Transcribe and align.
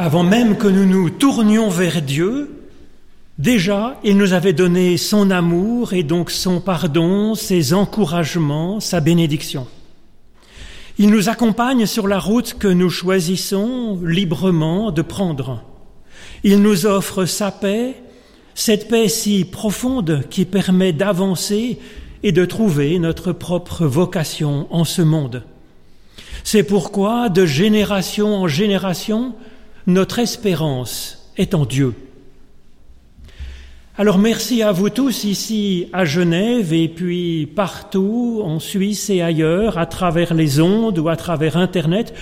Avant 0.00 0.22
même 0.22 0.56
que 0.56 0.68
nous 0.68 0.86
nous 0.86 1.10
tournions 1.10 1.70
vers 1.70 2.00
Dieu, 2.02 2.50
déjà 3.36 3.98
il 4.04 4.16
nous 4.16 4.32
avait 4.32 4.52
donné 4.52 4.96
son 4.96 5.28
amour 5.32 5.92
et 5.92 6.04
donc 6.04 6.30
son 6.30 6.60
pardon, 6.60 7.34
ses 7.34 7.74
encouragements, 7.74 8.78
sa 8.78 9.00
bénédiction. 9.00 9.66
Il 10.98 11.10
nous 11.10 11.28
accompagne 11.28 11.84
sur 11.84 12.06
la 12.06 12.20
route 12.20 12.54
que 12.54 12.68
nous 12.68 12.90
choisissons 12.90 13.98
librement 14.04 14.92
de 14.92 15.02
prendre. 15.02 15.64
Il 16.44 16.62
nous 16.62 16.86
offre 16.86 17.24
sa 17.24 17.50
paix, 17.50 17.96
cette 18.54 18.86
paix 18.86 19.08
si 19.08 19.44
profonde 19.44 20.22
qui 20.30 20.44
permet 20.44 20.92
d'avancer 20.92 21.80
et 22.22 22.30
de 22.30 22.44
trouver 22.44 23.00
notre 23.00 23.32
propre 23.32 23.84
vocation 23.84 24.68
en 24.70 24.84
ce 24.84 25.02
monde. 25.02 25.42
C'est 26.44 26.62
pourquoi, 26.62 27.28
de 27.30 27.44
génération 27.44 28.36
en 28.36 28.46
génération, 28.46 29.34
notre 29.88 30.18
espérance 30.18 31.32
est 31.38 31.54
en 31.54 31.64
Dieu. 31.64 31.94
Alors 33.96 34.18
merci 34.18 34.62
à 34.62 34.70
vous 34.70 34.90
tous 34.90 35.24
ici 35.24 35.88
à 35.94 36.04
Genève 36.04 36.74
et 36.74 36.88
puis 36.88 37.46
partout 37.46 38.42
en 38.44 38.60
Suisse 38.60 39.08
et 39.08 39.22
ailleurs, 39.22 39.78
à 39.78 39.86
travers 39.86 40.34
les 40.34 40.60
ondes 40.60 40.98
ou 40.98 41.08
à 41.08 41.16
travers 41.16 41.56
Internet. 41.56 42.14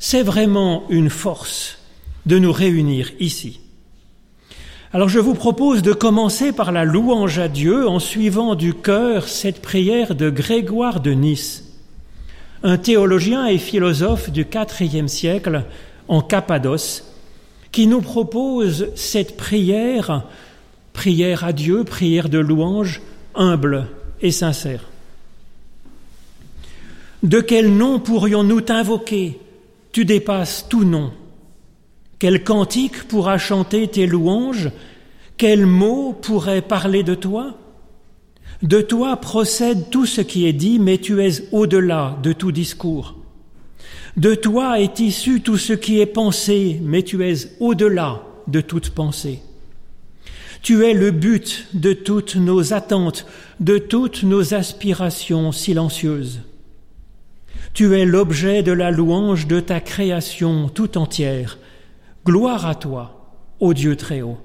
C'est 0.00 0.24
vraiment 0.24 0.82
une 0.90 1.08
force 1.08 1.78
de 2.26 2.40
nous 2.40 2.52
réunir 2.52 3.12
ici. 3.20 3.60
Alors 4.92 5.08
je 5.08 5.20
vous 5.20 5.34
propose 5.34 5.82
de 5.82 5.92
commencer 5.92 6.52
par 6.52 6.72
la 6.72 6.84
louange 6.84 7.38
à 7.38 7.46
Dieu 7.46 7.88
en 7.88 8.00
suivant 8.00 8.56
du 8.56 8.74
cœur 8.74 9.28
cette 9.28 9.62
prière 9.62 10.16
de 10.16 10.28
Grégoire 10.28 10.98
de 10.98 11.12
Nice, 11.12 11.72
un 12.64 12.78
théologien 12.78 13.46
et 13.46 13.58
philosophe 13.58 14.30
du 14.30 14.44
IVe 14.80 15.06
siècle 15.06 15.64
en 16.08 16.22
Cappadoce, 16.22 17.04
qui 17.72 17.86
nous 17.86 18.00
propose 18.00 18.88
cette 18.94 19.36
prière 19.36 20.24
prière 20.96 21.44
à 21.44 21.52
Dieu, 21.52 21.84
prière 21.84 22.30
de 22.30 22.38
louange, 22.38 23.02
humble 23.34 23.86
et 24.22 24.30
sincère. 24.30 24.88
De 27.22 27.40
quel 27.40 27.76
nom 27.76 28.00
pourrions-nous 28.00 28.62
t'invoquer? 28.62 29.38
Tu 29.92 30.06
dépasses 30.06 30.66
tout 30.68 30.84
nom. 30.84 31.12
Quel 32.18 32.44
cantique 32.44 33.08
pourra 33.08 33.36
chanter 33.36 33.88
tes 33.88 34.06
louanges? 34.06 34.70
Quel 35.36 35.66
mot 35.66 36.14
pourrait 36.14 36.62
parler 36.62 37.02
de 37.02 37.14
toi? 37.14 37.58
De 38.62 38.80
toi 38.80 39.16
procède 39.18 39.90
tout 39.90 40.06
ce 40.06 40.22
qui 40.22 40.46
est 40.46 40.54
dit, 40.54 40.78
mais 40.78 40.96
tu 40.96 41.22
es 41.22 41.52
au-delà 41.52 42.16
de 42.22 42.32
tout 42.32 42.52
discours. 42.52 43.16
De 44.16 44.34
toi 44.34 44.80
est 44.80 44.98
issu 45.00 45.42
tout 45.42 45.58
ce 45.58 45.74
qui 45.74 46.00
est 46.00 46.06
pensé, 46.06 46.80
mais 46.82 47.02
tu 47.02 47.22
es 47.28 47.34
au-delà 47.60 48.22
de 48.46 48.62
toute 48.62 48.90
pensée. 48.90 49.40
Tu 50.62 50.84
es 50.86 50.94
le 50.94 51.10
but 51.10 51.68
de 51.74 51.92
toutes 51.92 52.36
nos 52.36 52.72
attentes, 52.72 53.26
de 53.60 53.76
toutes 53.76 54.22
nos 54.22 54.54
aspirations 54.54 55.52
silencieuses. 55.52 56.40
Tu 57.74 57.94
es 57.94 58.06
l'objet 58.06 58.62
de 58.62 58.72
la 58.72 58.90
louange 58.90 59.46
de 59.46 59.60
ta 59.60 59.80
création 59.80 60.70
tout 60.70 60.96
entière. 60.96 61.58
Gloire 62.24 62.64
à 62.64 62.74
toi, 62.74 63.34
ô 63.60 63.74
Dieu 63.74 63.96
très 63.96 64.22
haut. 64.22 64.38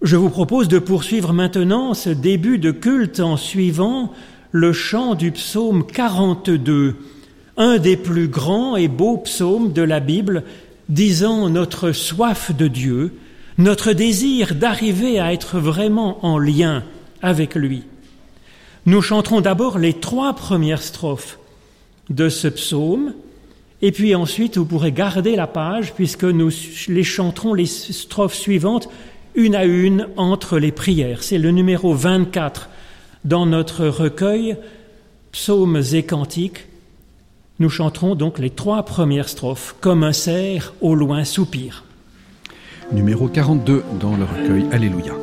Je 0.00 0.16
vous 0.16 0.30
propose 0.30 0.68
de 0.68 0.78
poursuivre 0.78 1.34
maintenant 1.34 1.92
ce 1.92 2.10
début 2.10 2.58
de 2.58 2.70
culte 2.70 3.20
en 3.20 3.36
suivant 3.36 4.12
le 4.54 4.72
chant 4.72 5.16
du 5.16 5.32
psaume 5.32 5.84
42, 5.84 6.94
un 7.56 7.78
des 7.78 7.96
plus 7.96 8.28
grands 8.28 8.76
et 8.76 8.86
beaux 8.86 9.18
psaumes 9.18 9.72
de 9.72 9.82
la 9.82 9.98
Bible, 9.98 10.44
disant 10.88 11.50
notre 11.50 11.90
soif 11.90 12.52
de 12.56 12.68
Dieu, 12.68 13.14
notre 13.58 13.92
désir 13.92 14.54
d'arriver 14.54 15.18
à 15.18 15.32
être 15.32 15.58
vraiment 15.58 16.24
en 16.24 16.38
lien 16.38 16.84
avec 17.20 17.56
lui. 17.56 17.82
Nous 18.86 19.02
chanterons 19.02 19.40
d'abord 19.40 19.76
les 19.76 19.94
trois 19.94 20.34
premières 20.34 20.82
strophes 20.82 21.40
de 22.08 22.28
ce 22.28 22.46
psaume, 22.46 23.12
et 23.82 23.90
puis 23.90 24.14
ensuite 24.14 24.56
vous 24.56 24.66
pourrez 24.66 24.92
garder 24.92 25.34
la 25.34 25.48
page 25.48 25.94
puisque 25.94 26.22
nous 26.22 26.52
les 26.86 27.02
chanterons 27.02 27.54
les 27.54 27.66
strophes 27.66 28.36
suivantes 28.36 28.88
une 29.34 29.56
à 29.56 29.64
une 29.64 30.06
entre 30.16 30.60
les 30.60 30.70
prières. 30.70 31.24
C'est 31.24 31.38
le 31.38 31.50
numéro 31.50 31.92
24 31.92 32.68
dans 33.24 33.46
notre 33.46 33.86
recueil 33.86 34.56
Psaumes 35.32 35.82
et 35.92 36.04
Cantiques. 36.04 36.66
Nous 37.58 37.70
chanterons 37.70 38.14
donc 38.14 38.38
les 38.38 38.50
trois 38.50 38.84
premières 38.84 39.28
strophes 39.28 39.76
comme 39.80 40.02
un 40.02 40.12
cerf 40.12 40.74
au 40.80 40.94
loin 40.94 41.24
soupir 41.24 41.84
numéro 42.92 43.28
42 43.28 43.82
dans 44.00 44.16
le 44.16 44.24
recueil 44.24 44.66
Alléluia. 44.72 45.14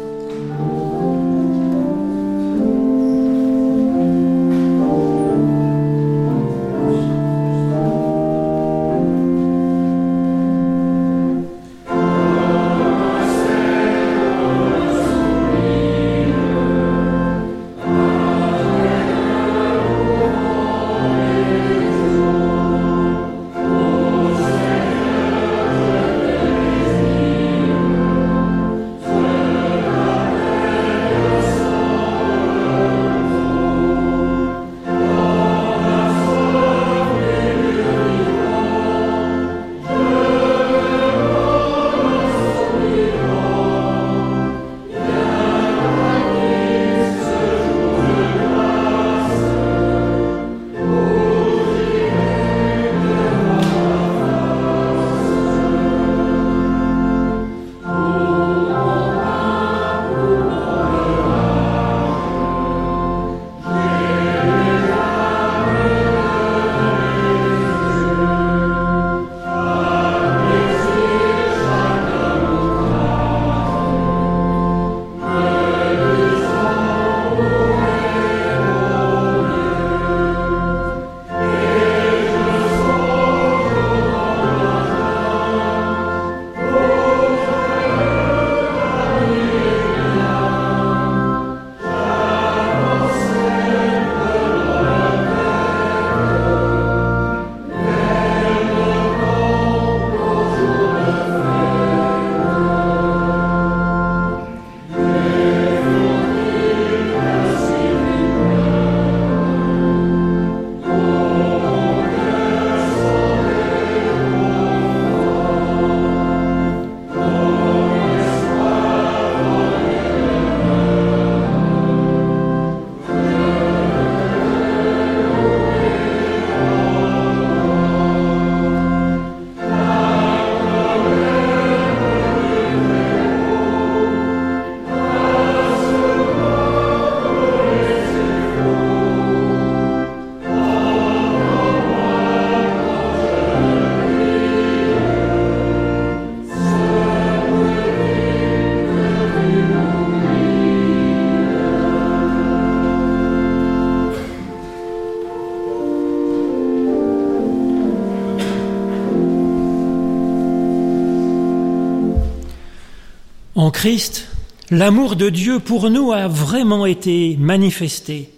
Christ, 163.81 164.27
l'amour 164.69 165.15
de 165.15 165.29
Dieu 165.29 165.57
pour 165.57 165.89
nous 165.89 166.11
a 166.11 166.27
vraiment 166.27 166.85
été 166.85 167.35
manifesté. 167.39 168.29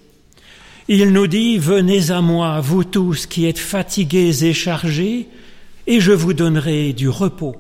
Il 0.88 1.12
nous 1.12 1.28
dit, 1.28 1.57
Venez 1.57 2.12
à 2.12 2.22
moi, 2.22 2.62
vous 2.62 2.86
tous 2.86 3.25
qui 3.25 3.45
êtes 3.45 3.60
fatigués 3.60 4.45
et 4.45 4.54
chargés, 4.54 5.28
et 5.86 6.00
je 6.00 6.13
vous 6.13 6.31
donnerai 6.31 6.94
du 6.94 7.10
repos. 7.10 7.57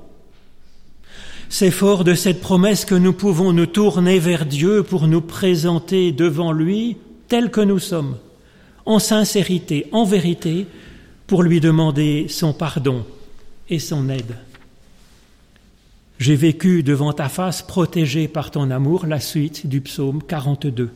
C'est 1.49 1.71
fort 1.71 2.05
de 2.05 2.13
cette 2.13 2.39
promesse 2.39 2.85
que 2.85 2.95
nous 2.95 3.11
pouvons 3.11 3.51
nous 3.51 3.65
tourner 3.65 4.17
vers 4.17 4.45
Dieu 4.45 4.83
pour 4.83 5.09
nous 5.09 5.19
présenter 5.19 6.13
devant 6.13 6.53
lui 6.53 6.95
tels 7.27 7.51
que 7.51 7.59
nous 7.59 7.79
sommes, 7.79 8.15
en 8.85 8.99
sincérité, 8.99 9.87
en 9.91 10.05
vérité, 10.05 10.67
pour 11.27 11.43
lui 11.43 11.59
demander 11.59 12.27
son 12.29 12.53
pardon 12.53 13.05
et 13.69 13.79
son 13.79 14.07
aide. 14.07 14.37
J'ai 16.19 16.35
vécu 16.35 16.83
devant 16.83 17.13
ta 17.13 17.27
face, 17.29 17.61
protégé 17.61 18.27
par 18.27 18.51
ton 18.51 18.71
amour, 18.71 19.05
la 19.05 19.19
suite 19.19 19.67
du 19.67 19.81
psaume 19.81 20.21
42. 20.23 20.91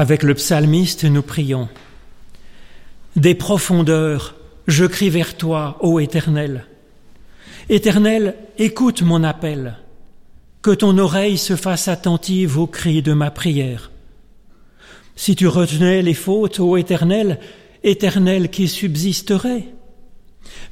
Avec 0.00 0.22
le 0.22 0.32
psalmiste, 0.32 1.04
nous 1.04 1.20
prions. 1.20 1.68
Des 3.16 3.34
profondeurs, 3.34 4.34
je 4.66 4.86
crie 4.86 5.10
vers 5.10 5.36
toi, 5.36 5.76
ô 5.82 6.00
Éternel. 6.00 6.64
Éternel, 7.68 8.34
écoute 8.56 9.02
mon 9.02 9.22
appel, 9.22 9.76
que 10.62 10.70
ton 10.70 10.96
oreille 10.96 11.36
se 11.36 11.54
fasse 11.54 11.86
attentive 11.86 12.58
aux 12.58 12.66
cris 12.66 13.02
de 13.02 13.12
ma 13.12 13.30
prière. 13.30 13.90
Si 15.16 15.36
tu 15.36 15.46
retenais 15.46 16.00
les 16.00 16.14
fautes, 16.14 16.60
ô 16.60 16.78
Éternel, 16.78 17.38
Éternel 17.84 18.48
qui 18.48 18.68
subsisterait. 18.68 19.66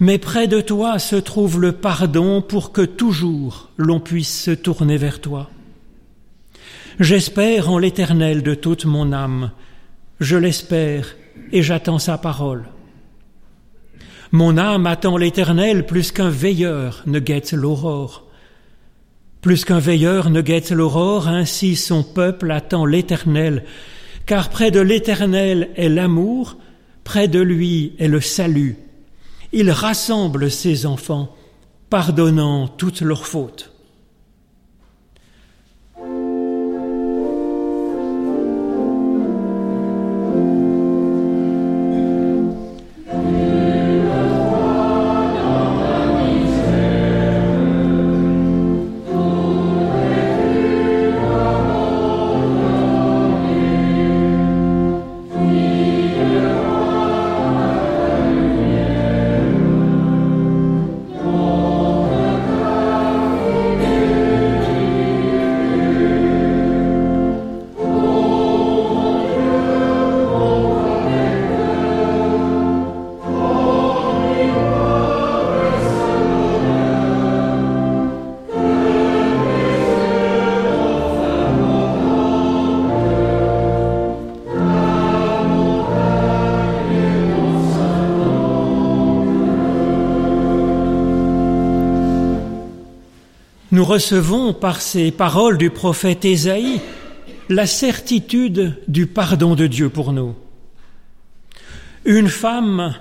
Mais 0.01 0.17
près 0.17 0.49
de 0.49 0.63
toi 0.63 0.99
se 0.99 1.17
trouve 1.17 1.61
le 1.61 1.73
pardon 1.73 2.41
pour 2.41 2.73
que 2.73 2.81
toujours 2.81 3.69
l'on 3.77 4.01
puisse 4.01 4.45
se 4.45 4.53
tourner 4.53 4.97
vers 4.97 5.21
toi. 5.21 5.51
J'espère 7.01 7.71
en 7.71 7.79
l'Éternel 7.79 8.43
de 8.43 8.55
toute 8.55 8.85
mon 8.85 9.13
âme. 9.13 9.53
Je 10.19 10.37
l'espère 10.37 11.15
et 11.53 11.63
j'attends 11.63 12.01
sa 12.01 12.19
parole. 12.19 12.65
Mon 14.33 14.59
âme 14.59 14.85
attend 14.85 15.17
l'Éternel 15.17 15.87
plus 15.87 16.11
qu'un 16.11 16.29
veilleur 16.29 17.05
ne 17.07 17.21
guette 17.21 17.53
l'aurore. 17.53 18.27
Plus 19.43 19.65
qu'un 19.65 19.79
veilleur 19.79 20.29
ne 20.31 20.41
guette 20.41 20.73
l'aurore, 20.73 21.29
ainsi 21.29 21.77
son 21.77 22.03
peuple 22.03 22.51
attend 22.51 22.85
l'Éternel, 22.85 23.63
car 24.27 24.51
près 24.51 24.73
de 24.73 24.81
l'Éternel 24.81 25.71
est 25.77 25.89
l'amour, 25.89 26.57
près 27.05 27.29
de 27.29 27.39
lui 27.39 27.93
est 28.01 28.09
le 28.09 28.21
salut. 28.21 28.77
Il 29.53 29.71
rassemble 29.71 30.51
ses 30.51 30.85
enfants, 30.85 31.33
pardonnant 31.91 32.67
toutes 32.67 33.03
leurs 33.03 33.25
fautes. 33.25 33.78
Recevons 93.89 94.53
par 94.53 94.83
ces 94.83 95.11
paroles 95.11 95.57
du 95.57 95.71
prophète 95.71 96.27
Ésaïe 96.27 96.81
la 97.49 97.67
certitude 97.67 98.75
du 98.87 99.07
pardon 99.07 99.55
de 99.55 99.67
Dieu 99.67 99.89
pour 99.89 100.13
nous. 100.13 100.35
Une 102.05 102.29
femme 102.29 102.95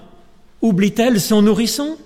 oublie-t-elle 0.62 1.20
son 1.20 1.42
nourrisson? 1.42 1.98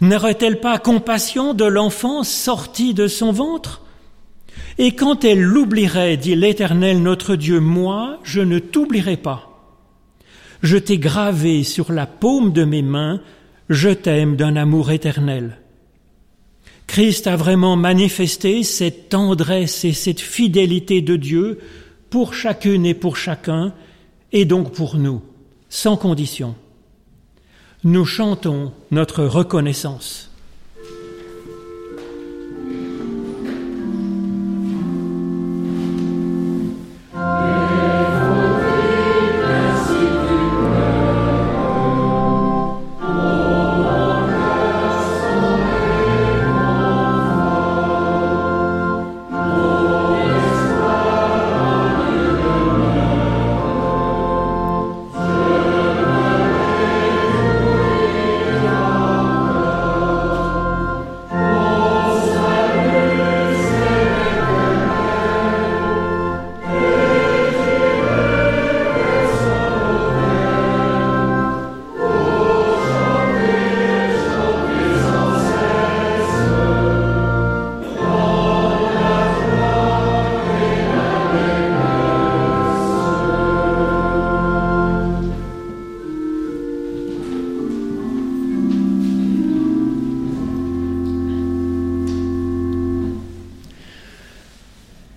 N'aurait-elle 0.00 0.58
pas 0.58 0.78
compassion 0.78 1.52
de 1.52 1.66
l'enfant 1.66 2.22
sorti 2.22 2.94
de 2.94 3.08
son 3.08 3.30
ventre? 3.30 3.82
Et 4.78 4.92
quand 4.92 5.24
elle 5.24 5.42
l'oublierait, 5.42 6.16
dit 6.16 6.34
l'Éternel 6.34 7.02
notre 7.02 7.36
Dieu, 7.36 7.60
moi, 7.60 8.20
je 8.22 8.40
ne 8.40 8.58
t'oublierai 8.58 9.18
pas. 9.18 9.50
Je 10.62 10.78
t'ai 10.78 10.96
gravé 10.96 11.62
sur 11.62 11.92
la 11.92 12.06
paume 12.06 12.52
de 12.52 12.64
mes 12.64 12.82
mains, 12.82 13.20
je 13.68 13.90
t'aime 13.90 14.36
d'un 14.36 14.56
amour 14.56 14.90
éternel. 14.90 15.58
Christ 16.96 17.26
a 17.26 17.36
vraiment 17.36 17.76
manifesté 17.76 18.62
cette 18.62 19.10
tendresse 19.10 19.84
et 19.84 19.92
cette 19.92 20.22
fidélité 20.22 21.02
de 21.02 21.16
Dieu 21.16 21.58
pour 22.08 22.32
chacune 22.32 22.86
et 22.86 22.94
pour 22.94 23.18
chacun, 23.18 23.74
et 24.32 24.46
donc 24.46 24.72
pour 24.72 24.96
nous, 24.96 25.20
sans 25.68 25.98
condition. 25.98 26.54
Nous 27.84 28.06
chantons 28.06 28.72
notre 28.90 29.24
reconnaissance. 29.24 30.30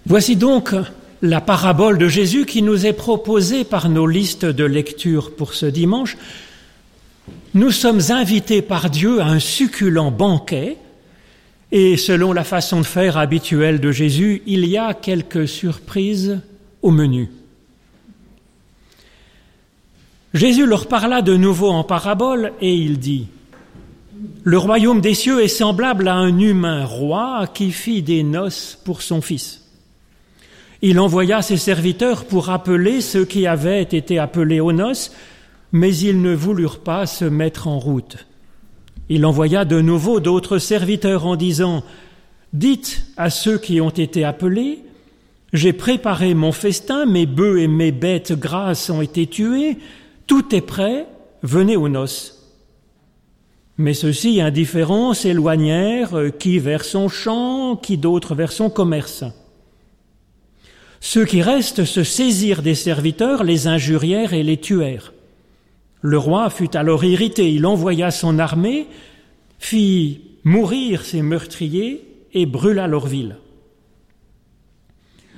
Voici 0.09 0.35
donc 0.35 0.73
la 1.21 1.39
parabole 1.39 1.99
de 1.99 2.07
Jésus 2.07 2.47
qui 2.47 2.63
nous 2.63 2.87
est 2.87 2.93
proposée 2.93 3.63
par 3.63 3.89
nos 3.89 4.07
listes 4.07 4.43
de 4.43 4.63
lecture 4.63 5.35
pour 5.35 5.53
ce 5.53 5.67
dimanche. 5.67 6.17
Nous 7.53 7.69
sommes 7.69 8.01
invités 8.09 8.63
par 8.63 8.89
Dieu 8.89 9.21
à 9.21 9.25
un 9.25 9.37
succulent 9.37 10.09
banquet 10.09 10.77
et 11.71 11.95
selon 11.95 12.33
la 12.33 12.43
façon 12.43 12.81
de 12.81 12.87
faire 12.87 13.17
habituelle 13.17 13.79
de 13.79 13.91
Jésus, 13.91 14.41
il 14.47 14.65
y 14.65 14.79
a 14.79 14.95
quelques 14.95 15.47
surprises 15.47 16.39
au 16.81 16.89
menu. 16.89 17.29
Jésus 20.33 20.65
leur 20.65 20.87
parla 20.87 21.21
de 21.21 21.37
nouveau 21.37 21.69
en 21.69 21.83
parabole 21.83 22.53
et 22.61 22.73
il 22.73 22.97
dit, 22.97 23.27
Le 24.41 24.57
royaume 24.57 25.01
des 25.01 25.13
cieux 25.13 25.43
est 25.43 25.47
semblable 25.47 26.07
à 26.07 26.15
un 26.15 26.39
humain 26.39 26.83
roi 26.83 27.45
qui 27.53 27.71
fit 27.71 28.01
des 28.01 28.23
noces 28.23 28.75
pour 28.83 29.03
son 29.03 29.21
fils. 29.21 29.58
Il 30.81 30.99
envoya 30.99 31.41
ses 31.41 31.57
serviteurs 31.57 32.25
pour 32.25 32.49
appeler 32.49 33.01
ceux 33.01 33.25
qui 33.25 33.47
avaient 33.47 33.83
été 33.83 34.17
appelés 34.17 34.61
aux 34.61 34.71
noces, 34.71 35.11
mais 35.73 35.95
ils 35.95 36.21
ne 36.21 36.33
voulurent 36.33 36.79
pas 36.79 37.05
se 37.05 37.25
mettre 37.25 37.67
en 37.67 37.79
route. 37.79 38.25
Il 39.09 39.25
envoya 39.25 39.65
de 39.65 39.81
nouveau 39.81 40.19
d'autres 40.19 40.57
serviteurs 40.57 41.25
en 41.25 41.35
disant, 41.35 41.83
Dites 42.53 43.05
à 43.17 43.29
ceux 43.29 43.57
qui 43.57 43.81
ont 43.81 43.89
été 43.89 44.23
appelés, 44.23 44.79
J'ai 45.51 45.73
préparé 45.73 46.33
mon 46.33 46.51
festin, 46.51 47.05
mes 47.05 47.25
bœufs 47.25 47.59
et 47.59 47.67
mes 47.67 47.91
bêtes 47.91 48.33
grasses 48.33 48.89
ont 48.89 49.01
été 49.01 49.27
tués, 49.27 49.77
tout 50.27 50.55
est 50.55 50.61
prêt, 50.61 51.07
venez 51.43 51.75
aux 51.75 51.89
noces. 51.89 52.35
Mais 53.77 53.93
ceux-ci, 53.93 54.41
indifférents, 54.41 55.13
s'éloignèrent, 55.13 56.31
qui 56.37 56.59
vers 56.59 56.85
son 56.85 57.09
champ, 57.09 57.75
qui 57.75 57.97
d'autres 57.97 58.35
vers 58.35 58.51
son 58.51 58.69
commerce. 58.69 59.23
Ceux 61.01 61.25
qui 61.25 61.41
restent 61.41 61.85
se 61.85 62.03
saisirent 62.03 62.61
des 62.61 62.75
serviteurs, 62.75 63.43
les 63.43 63.67
injurièrent 63.67 64.33
et 64.33 64.43
les 64.43 64.57
tuèrent. 64.57 65.13
Le 66.01 66.17
roi 66.17 66.49
fut 66.49 66.75
alors 66.75 67.03
irrité, 67.03 67.51
il 67.51 67.65
envoya 67.65 68.11
son 68.11 68.39
armée, 68.39 68.87
fit 69.59 70.21
mourir 70.43 71.03
ses 71.03 71.21
meurtriers 71.21 72.05
et 72.33 72.45
brûla 72.45 72.87
leur 72.87 73.07
ville. 73.07 73.37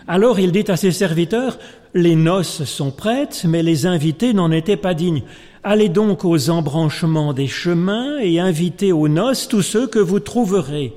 Alors 0.08 0.40
il 0.40 0.52
dit 0.52 0.66
à 0.68 0.78
ses 0.78 0.92
serviteurs, 0.92 1.58
les 1.94 2.16
noces 2.16 2.64
sont 2.64 2.92
prêtes, 2.92 3.46
mais 3.48 3.64
les 3.64 3.86
invités 3.86 4.34
n'en 4.34 4.52
étaient 4.52 4.78
pas 4.78 4.94
dignes. 4.94 5.24
Allez 5.64 5.90
donc 5.90 6.26
aux 6.26 6.50
embranchements 6.50 7.34
des 7.34 7.48
chemins 7.48 8.18
et 8.20 8.40
invitez 8.40 8.92
aux 8.92 9.08
noces 9.08 9.48
tous 9.48 9.62
ceux 9.62 9.88
que 9.88 10.00
vous 10.00 10.20
trouverez. 10.20 10.94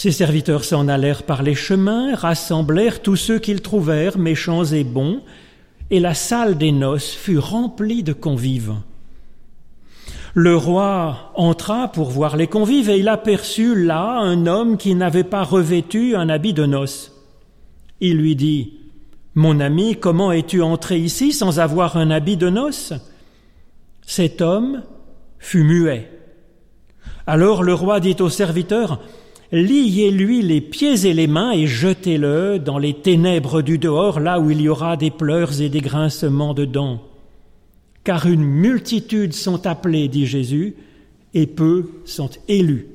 Ses 0.00 0.12
serviteurs 0.12 0.64
s'en 0.64 0.88
allèrent 0.88 1.24
par 1.24 1.42
les 1.42 1.54
chemins, 1.54 2.14
rassemblèrent 2.14 3.02
tous 3.02 3.16
ceux 3.16 3.38
qu'ils 3.38 3.60
trouvèrent, 3.60 4.16
méchants 4.16 4.64
et 4.64 4.82
bons, 4.82 5.20
et 5.90 6.00
la 6.00 6.14
salle 6.14 6.56
des 6.56 6.72
noces 6.72 7.10
fut 7.12 7.36
remplie 7.36 8.02
de 8.02 8.14
convives. 8.14 8.76
Le 10.32 10.56
roi 10.56 11.30
entra 11.34 11.92
pour 11.92 12.08
voir 12.08 12.38
les 12.38 12.46
convives 12.46 12.88
et 12.88 12.98
il 12.98 13.08
aperçut 13.08 13.84
là 13.84 14.16
un 14.20 14.46
homme 14.46 14.78
qui 14.78 14.94
n'avait 14.94 15.22
pas 15.22 15.42
revêtu 15.42 16.16
un 16.16 16.30
habit 16.30 16.54
de 16.54 16.64
noces. 16.64 17.12
Il 18.00 18.16
lui 18.16 18.36
dit 18.36 18.78
mon 19.34 19.60
ami, 19.60 19.96
comment 19.96 20.32
es-tu 20.32 20.62
entré 20.62 20.98
ici 20.98 21.34
sans 21.34 21.60
avoir 21.60 21.98
un 21.98 22.10
habit 22.10 22.38
de 22.38 22.48
noces? 22.48 22.94
Cet 24.06 24.40
homme 24.40 24.82
fut 25.38 25.62
muet. 25.62 26.10
Alors 27.26 27.62
le 27.62 27.74
roi 27.74 28.00
dit 28.00 28.16
au 28.18 28.30
serviteur, 28.30 28.98
Liez-lui 29.52 30.42
les 30.42 30.60
pieds 30.60 31.06
et 31.06 31.12
les 31.12 31.26
mains 31.26 31.50
et 31.50 31.66
jetez-le 31.66 32.60
dans 32.60 32.78
les 32.78 32.94
ténèbres 32.94 33.62
du 33.62 33.78
dehors, 33.78 34.20
là 34.20 34.38
où 34.38 34.50
il 34.50 34.60
y 34.60 34.68
aura 34.68 34.96
des 34.96 35.10
pleurs 35.10 35.60
et 35.60 35.68
des 35.68 35.80
grincements 35.80 36.54
de 36.54 36.64
dents. 36.64 37.02
Car 38.04 38.26
une 38.26 38.44
multitude 38.44 39.32
sont 39.32 39.66
appelés, 39.66 40.06
dit 40.06 40.26
Jésus, 40.26 40.76
et 41.34 41.46
peu 41.46 41.90
sont 42.04 42.30
élus. 42.46 42.86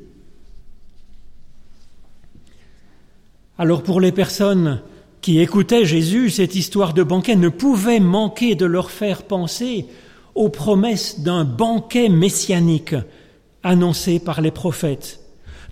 Alors 3.58 3.84
pour 3.84 4.00
les 4.00 4.12
personnes 4.12 4.82
qui 5.22 5.40
écoutaient 5.40 5.86
Jésus, 5.86 6.30
cette 6.30 6.56
histoire 6.56 6.94
de 6.94 7.04
banquet 7.04 7.36
ne 7.36 7.50
pouvait 7.50 8.00
manquer 8.00 8.56
de 8.56 8.66
leur 8.66 8.92
faire 8.92 9.24
penser 9.24 9.88
aux 10.36 10.50
promesses 10.50 11.20
d'un 11.20 11.44
banquet 11.44 12.10
messianique 12.10 12.96
annoncé 13.64 14.20
par 14.20 14.42
les 14.42 14.52
prophètes. 14.52 15.25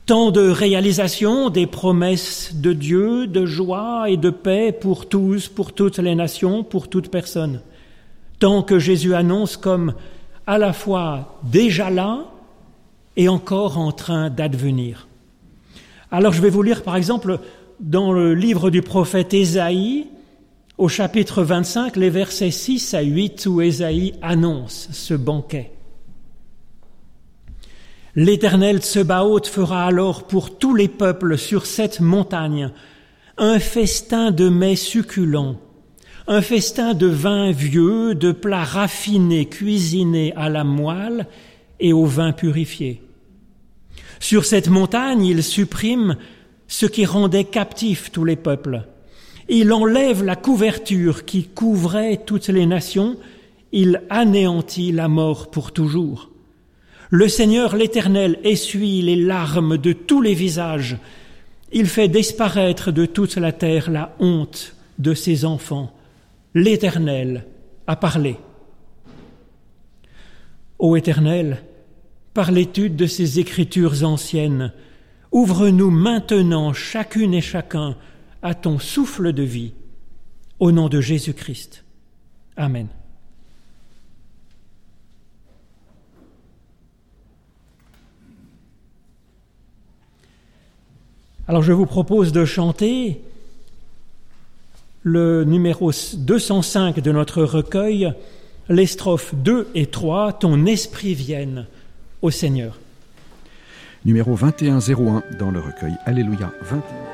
Tant 0.06 0.32
de 0.32 0.50
réalisations, 0.50 1.50
des 1.50 1.66
promesses 1.66 2.56
de 2.56 2.74
Dieu, 2.74 3.26
de 3.26 3.46
joie 3.46 4.10
et 4.10 4.18
de 4.18 4.30
paix 4.30 4.74
pour 4.74 5.08
tous, 5.08 5.48
pour 5.48 5.72
toutes 5.72 5.98
les 5.98 6.14
nations, 6.14 6.66
pour 6.66 6.90
toute 6.90 7.10
personne. 7.10 7.62
Tant 8.40 8.64
que 8.64 8.80
Jésus 8.80 9.16
annonce 9.16 9.56
comme 9.56 9.94
à 10.46 10.58
la 10.58 10.74
fois 10.74 11.40
déjà 11.44 11.90
là 11.90 12.26
et 13.16 13.30
encore 13.30 13.78
en 13.78 13.94
train 13.94 14.30
d'advenir. 14.30 15.08
Alors 16.12 16.34
je 16.34 16.42
vais 16.42 16.50
vous 16.50 16.64
lire 16.64 16.84
par 16.84 16.98
exemple 16.98 17.40
dans 17.80 18.12
le 18.12 18.34
livre 18.34 18.70
du 18.70 18.82
prophète 18.82 19.34
Ésaïe, 19.34 20.08
au 20.78 20.90
chapitre 20.90 21.44
25, 21.44 21.96
les 21.96 22.10
versets 22.10 22.52
6 22.52 22.94
à 22.94 23.02
8, 23.02 23.46
où 23.46 23.62
Ésaïe 23.62 24.16
annonce 24.22 24.90
ce 24.92 25.14
banquet. 25.14 25.72
L'Éternel 28.16 28.78
Tsebaoth 28.78 29.48
fera 29.48 29.88
alors 29.88 30.28
pour 30.28 30.60
tous 30.60 30.76
les 30.76 30.88
peuples 30.88 31.36
sur 31.36 31.66
cette 31.66 32.00
montagne 32.00 32.70
un 33.40 33.58
festin 33.58 34.30
de 34.30 34.50
mets 34.50 34.76
succulents, 34.76 35.60
un 36.28 36.44
festin 36.44 36.94
de 36.94 37.08
vin 37.08 37.52
vieux, 37.52 38.14
de 38.14 38.32
plats 38.32 38.66
raffinés 38.66 39.50
cuisinés 39.50 40.32
à 40.36 40.50
la 40.50 40.64
moelle 40.64 41.26
et 41.80 41.92
au 41.92 42.06
vin 42.06 42.34
purifié. 42.34 43.02
Sur 44.20 44.46
cette 44.46 44.70
montagne, 44.70 45.26
il 45.26 45.42
supprime 45.42 46.18
ce 46.68 46.86
qui 46.86 47.06
rendait 47.06 47.46
captifs 47.46 48.12
tous 48.12 48.26
les 48.26 48.36
peuples. 48.36 48.84
Il 49.50 49.74
enlève 49.74 50.24
la 50.24 50.36
couverture 50.36 51.26
qui 51.26 51.46
couvrait 51.46 52.22
toutes 52.24 52.50
les 52.50 52.68
nations, 52.68 53.18
il 53.72 54.04
anéantit 54.12 54.92
la 54.92 55.08
mort 55.08 55.50
pour 55.50 55.72
toujours. 55.72 56.33
Le 57.16 57.28
Seigneur 57.28 57.76
l'Éternel 57.76 58.40
essuie 58.44 59.04
les 59.04 59.16
larmes 59.16 59.78
de 59.78 59.94
tous 59.94 60.20
les 60.20 60.34
visages, 60.34 60.98
il 61.72 61.86
fait 61.86 62.08
disparaître 62.08 62.92
de 62.92 63.06
toute 63.06 63.36
la 63.36 63.52
terre 63.52 63.92
la 63.92 64.16
honte 64.18 64.76
de 64.98 65.14
ses 65.14 65.46
enfants. 65.46 65.94
L'Éternel 66.56 67.46
a 67.86 67.96
parlé. 67.96 68.38
Ô 70.80 70.96
Éternel, 70.96 71.62
par 72.34 72.52
l'étude 72.52 72.96
de 72.96 73.06
ces 73.06 73.40
écritures 73.40 74.04
anciennes, 74.04 74.74
Ouvre-nous 75.32 75.92
maintenant 75.92 76.74
chacune 76.74 77.36
et 77.36 77.42
chacun 77.42 77.96
à 78.42 78.56
ton 78.56 78.80
souffle 78.80 79.34
de 79.34 79.44
vie. 79.44 79.76
Au 80.60 80.72
nom 80.72 80.90
de 80.90 81.00
Jésus-Christ. 81.00 81.86
Amen. 82.58 82.88
Alors 91.48 91.62
je 91.62 91.74
vous 91.74 91.86
propose 91.86 92.32
de 92.32 92.46
chanter 92.46 93.22
le 95.04 95.44
numéro 95.44 95.92
205 95.92 97.00
de 97.02 97.12
notre 97.12 97.44
recueil, 97.44 98.14
les 98.70 98.86
strophes 98.86 99.36
2 99.36 99.68
et 99.76 99.88
3, 99.88 100.34
Ton 100.34 100.66
esprit 100.66 101.14
vienne 101.14 101.68
au 102.22 102.32
Seigneur 102.32 102.80
numéro 104.06 104.36
2101 104.36 105.24
dans 105.40 105.52
le 105.52 105.60
recueil 105.60 105.94
Alléluia 106.06 106.52
21. 106.62 107.13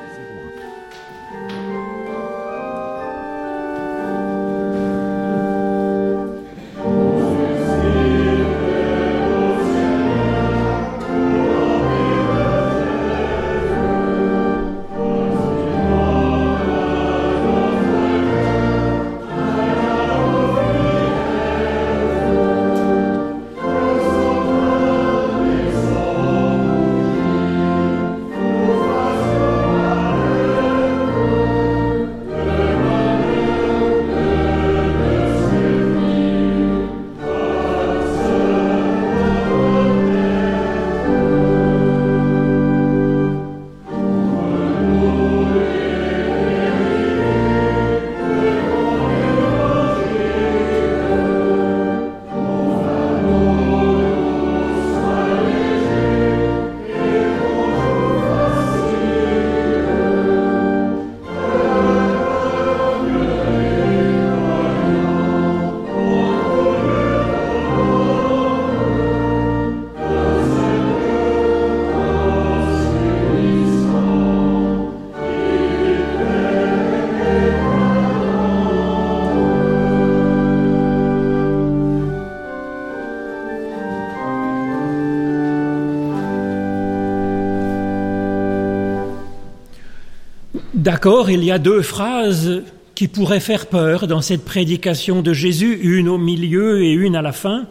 D'accord, 90.80 91.28
il 91.28 91.44
y 91.44 91.50
a 91.50 91.58
deux 91.58 91.82
phrases 91.82 92.62
qui 92.94 93.06
pourraient 93.06 93.38
faire 93.38 93.66
peur 93.66 94.06
dans 94.06 94.22
cette 94.22 94.46
prédication 94.46 95.20
de 95.20 95.34
Jésus, 95.34 95.78
une 95.82 96.08
au 96.08 96.16
milieu 96.16 96.82
et 96.82 96.92
une 96.92 97.16
à 97.16 97.20
la 97.20 97.32
fin. 97.32 97.66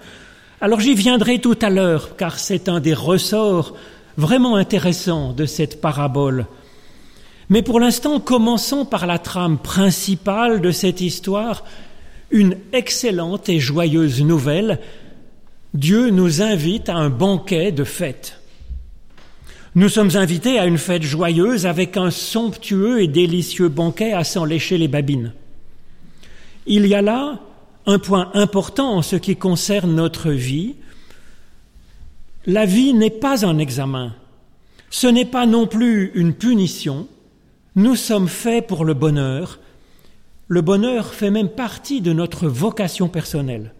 Alors 0.62 0.80
j'y 0.80 0.94
viendrai 0.94 1.40
tout 1.40 1.58
à 1.60 1.72
l'heure, 1.72 2.16
car 2.18 2.38
c'est 2.38 2.70
un 2.70 2.80
des 2.80 2.94
ressorts 2.94 3.76
vraiment 4.16 4.58
intéressants 4.58 5.34
de 5.34 5.48
cette 5.48 5.82
parabole. 5.82 6.46
Mais 7.50 7.64
pour 7.64 7.80
l'instant, 7.80 8.20
commençons 8.20 8.86
par 8.86 9.08
la 9.08 9.18
trame 9.18 9.58
principale 9.58 10.62
de 10.62 10.70
cette 10.70 11.02
histoire, 11.02 11.64
une 12.30 12.58
excellente 12.74 13.50
et 13.50 13.60
joyeuse 13.60 14.22
nouvelle. 14.22 14.80
Dieu 15.74 16.12
nous 16.12 16.44
invite 16.44 16.90
à 16.90 16.98
un 16.98 17.10
banquet 17.10 17.72
de 17.72 17.86
fête. 17.86 18.39
Nous 19.80 19.88
sommes 19.88 20.18
invités 20.18 20.60
à 20.60 20.66
une 20.66 20.78
fête 20.78 21.04
joyeuse 21.04 21.66
avec 21.66 21.96
un 21.96 22.12
somptueux 22.12 23.02
et 23.02 23.08
délicieux 23.08 23.70
banquet 23.70 24.12
à 24.12 24.26
s'en 24.26 24.44
lécher 24.44 24.78
les 24.78 24.90
babines. 24.90 25.32
Il 26.68 26.86
y 26.86 26.96
a 26.96 27.02
là 27.02 27.40
un 27.86 27.98
point 27.98 28.30
important 28.34 28.98
en 28.98 29.02
ce 29.02 29.16
qui 29.16 29.38
concerne 29.38 29.96
notre 29.96 30.32
vie. 30.32 30.76
La 32.46 32.66
vie 32.66 32.94
n'est 32.94 33.10
pas 33.10 33.46
un 33.46 33.58
examen, 33.58 34.14
ce 34.90 35.08
n'est 35.08 35.24
pas 35.24 35.46
non 35.46 35.66
plus 35.66 36.12
une 36.14 36.34
punition, 36.34 37.08
nous 37.78 37.96
sommes 37.96 38.28
faits 38.28 38.68
pour 38.68 38.84
le 38.84 38.94
bonheur, 38.94 39.60
le 40.50 40.60
bonheur 40.60 41.14
fait 41.14 41.32
même 41.32 41.48
partie 41.48 42.02
de 42.02 42.12
notre 42.12 42.50
vocation 42.50 43.08
personnelle. 43.08 43.74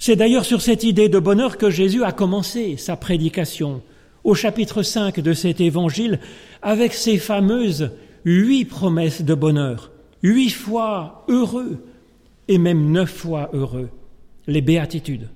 C'est 0.00 0.16
d'ailleurs 0.16 0.44
sur 0.44 0.60
cette 0.60 0.82
idée 0.82 1.08
de 1.08 1.20
bonheur 1.20 1.56
que 1.56 1.70
Jésus 1.70 2.02
a 2.02 2.10
commencé 2.10 2.76
sa 2.76 2.96
prédication 2.96 3.80
au 4.28 4.34
chapitre 4.34 4.82
5 4.82 5.20
de 5.20 5.32
cet 5.32 5.58
évangile 5.58 6.20
avec 6.60 6.92
ces 6.92 7.16
fameuses 7.16 7.92
huit 8.26 8.66
promesses 8.66 9.22
de 9.22 9.32
bonheur, 9.32 9.90
huit 10.22 10.50
fois 10.50 11.24
heureux, 11.28 11.82
et 12.46 12.58
même 12.58 12.92
neuf 12.92 13.10
fois 13.10 13.48
heureux, 13.54 13.88
les 14.46 14.60
béatitudes. 14.60 15.30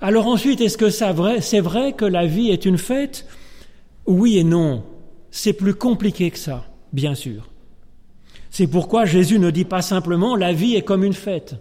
Alors 0.00 0.26
ensuite, 0.26 0.60
est-ce 0.60 0.76
que 0.76 0.90
c'est 0.90 1.12
vrai, 1.12 1.40
c'est 1.40 1.60
vrai 1.60 1.92
que 1.92 2.04
la 2.04 2.26
vie 2.26 2.50
est 2.50 2.64
une 2.64 2.76
fête? 2.76 3.24
Oui 4.04 4.38
et 4.38 4.44
non. 4.44 4.82
C'est 5.30 5.52
plus 5.52 5.74
compliqué 5.74 6.32
que 6.32 6.38
ça, 6.38 6.66
bien 6.92 7.14
sûr. 7.14 7.48
C'est 8.50 8.66
pourquoi 8.66 9.04
Jésus 9.04 9.38
ne 9.38 9.52
dit 9.52 9.64
pas 9.64 9.82
simplement 9.82 10.34
la 10.34 10.52
vie 10.52 10.74
est 10.74 10.82
comme 10.82 11.04
une 11.04 11.12
fête. 11.12 11.54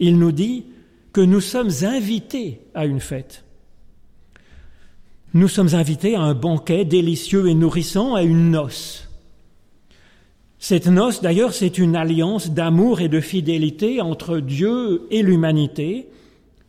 Il 0.00 0.18
nous 0.18 0.32
dit 0.32 0.66
que 1.14 1.22
nous 1.22 1.40
sommes 1.40 1.70
invités 1.80 2.60
à 2.74 2.84
une 2.84 3.00
fête. 3.00 3.45
Nous 5.36 5.48
sommes 5.48 5.74
invités 5.74 6.14
à 6.14 6.22
un 6.22 6.32
banquet 6.32 6.86
délicieux 6.86 7.46
et 7.48 7.52
nourrissant, 7.52 8.14
à 8.14 8.22
une 8.22 8.50
noce. 8.50 9.10
Cette 10.58 10.86
noce, 10.86 11.20
d'ailleurs, 11.20 11.52
c'est 11.52 11.76
une 11.76 11.94
alliance 11.94 12.52
d'amour 12.52 13.02
et 13.02 13.10
de 13.10 13.20
fidélité 13.20 14.00
entre 14.00 14.38
Dieu 14.38 15.06
et 15.10 15.20
l'humanité, 15.20 16.08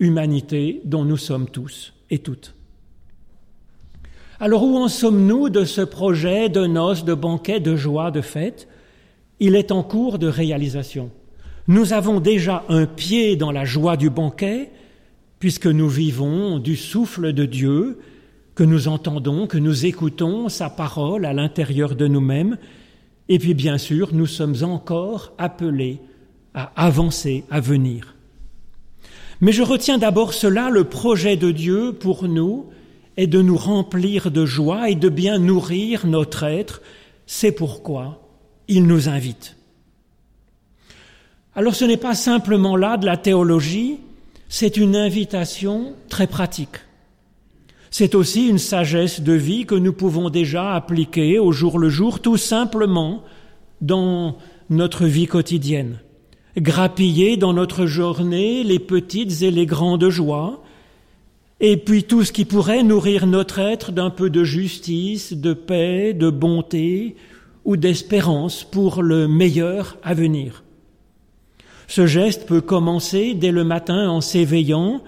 humanité 0.01 0.82
dont 0.84 1.06
nous 1.06 1.15
sommes 1.15 1.49
tous 1.49 1.93
et 2.10 2.19
toutes. 2.19 2.56
Alors 4.38 4.63
où 4.63 4.75
en 4.75 4.89
sommes-nous 4.89 5.47
de 5.47 5.63
ce 5.63 5.80
projet 5.80 6.49
de 6.49 6.65
noces, 6.65 7.06
de 7.06 7.13
banquet, 7.13 7.62
de 7.62 7.77
joie, 7.77 8.12
de 8.12 8.19
fête? 8.19 8.67
Il 9.39 9.56
est 9.56 9.71
en 9.71 9.82
cours 9.82 10.19
de 10.19 10.27
réalisation. 10.27 11.10
Nous 11.69 11.93
avons 11.93 12.19
déjà 12.19 12.65
un 12.67 12.86
pied 12.86 13.38
dans 13.38 13.53
la 13.53 13.63
joie 13.63 13.95
du 13.95 14.10
banquet, 14.10 14.71
puisque 15.39 15.67
nous 15.67 15.88
vivons 15.88 16.60
du 16.60 16.75
souffle 16.75 17.32
de 17.32 17.45
Dieu, 17.45 17.99
que 18.58 18.63
nous 18.63 18.88
entendons, 18.88 19.46
que 19.46 19.60
nous 19.60 19.86
écoutons 19.86 20.50
sa 20.50 20.72
parole 20.72 21.26
à 21.28 21.34
l'intérieur 21.34 21.93
de 21.93 22.08
nous-mêmes, 22.08 22.58
et 23.30 23.38
puis 23.38 23.54
bien 23.54 23.78
sûr, 23.78 24.15
nous 24.15 24.26
sommes 24.26 24.63
encore 24.63 25.32
appelés 25.38 26.00
à 26.56 26.72
avancer, 26.76 27.43
à 27.52 27.60
venir. 27.60 28.15
Mais 29.41 29.52
je 29.52 29.62
retiens 29.62 30.00
d'abord 30.00 30.34
cela, 30.34 30.72
le 30.72 30.86
projet 30.86 31.38
de 31.38 31.52
Dieu 31.52 31.93
pour 31.93 32.28
nous 32.28 32.65
est 33.15 33.28
de 33.28 33.43
nous 33.43 33.58
remplir 33.58 34.32
de 34.32 34.48
joie 34.48 34.89
et 34.89 34.96
de 34.96 35.10
bien 35.10 35.38
nourrir 35.38 36.08
notre 36.08 36.41
être. 36.41 36.82
C'est 37.28 37.52
pourquoi 37.52 38.28
il 38.67 38.88
nous 38.88 39.08
invite. 39.08 39.56
Alors 41.54 41.76
ce 41.76 41.86
n'est 41.86 41.96
pas 41.96 42.15
simplement 42.15 42.76
là 42.76 42.98
de 42.98 43.06
la 43.06 43.17
théologie, 43.17 44.00
c'est 44.50 44.78
une 44.78 44.96
invitation 44.96 45.93
très 46.10 46.26
pratique. 46.26 46.78
C'est 47.99 48.13
aussi 48.13 48.47
une 48.47 48.60
sagesse 48.60 49.21
de 49.21 49.33
vie 49.33 49.65
que 49.65 49.73
nous 49.73 49.91
pouvons 49.91 50.29
déjà 50.29 50.75
appliquer 50.75 51.39
au 51.39 51.51
jour 51.51 51.79
le 51.79 51.89
jour, 51.89 52.19
tout 52.19 52.38
simplement 52.38 53.23
dans 53.81 54.38
notre 54.69 55.07
vie 55.07 55.25
quotidienne. 55.25 55.99
Grappiller 56.55 57.38
dans 57.38 57.53
notre 57.53 57.88
journée 57.88 58.63
les 58.63 58.77
petites 58.77 59.41
et 59.41 59.49
les 59.49 59.65
grandes 59.65 60.10
joies, 60.10 60.62
et 61.60 61.75
puis 61.75 62.03
tout 62.03 62.23
ce 62.23 62.31
qui 62.31 62.45
pourrait 62.45 62.83
nourrir 62.83 63.25
notre 63.25 63.57
être 63.57 63.91
d'un 63.91 64.12
peu 64.12 64.29
de 64.29 64.43
justice, 64.43 65.33
de 65.33 65.53
paix, 65.53 66.13
de 66.13 66.29
bonté 66.29 67.15
ou 67.65 67.77
d'espérance 67.77 68.63
pour 68.63 69.01
le 69.01 69.27
meilleur 69.27 69.97
à 70.03 70.13
venir. 70.13 70.63
Ce 71.88 72.05
geste 72.05 72.45
peut 72.45 72.62
commencer 72.62 73.33
dès 73.33 73.51
le 73.51 73.63
matin 73.63 74.07
en 74.07 74.21
s'éveillant, 74.21 75.01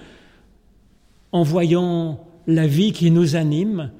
en 1.31 1.43
voyant 1.43 2.25
la 2.49 2.65
vie 2.65 2.91
qui 2.91 3.11
nous 3.11 3.35
anime 3.35 3.91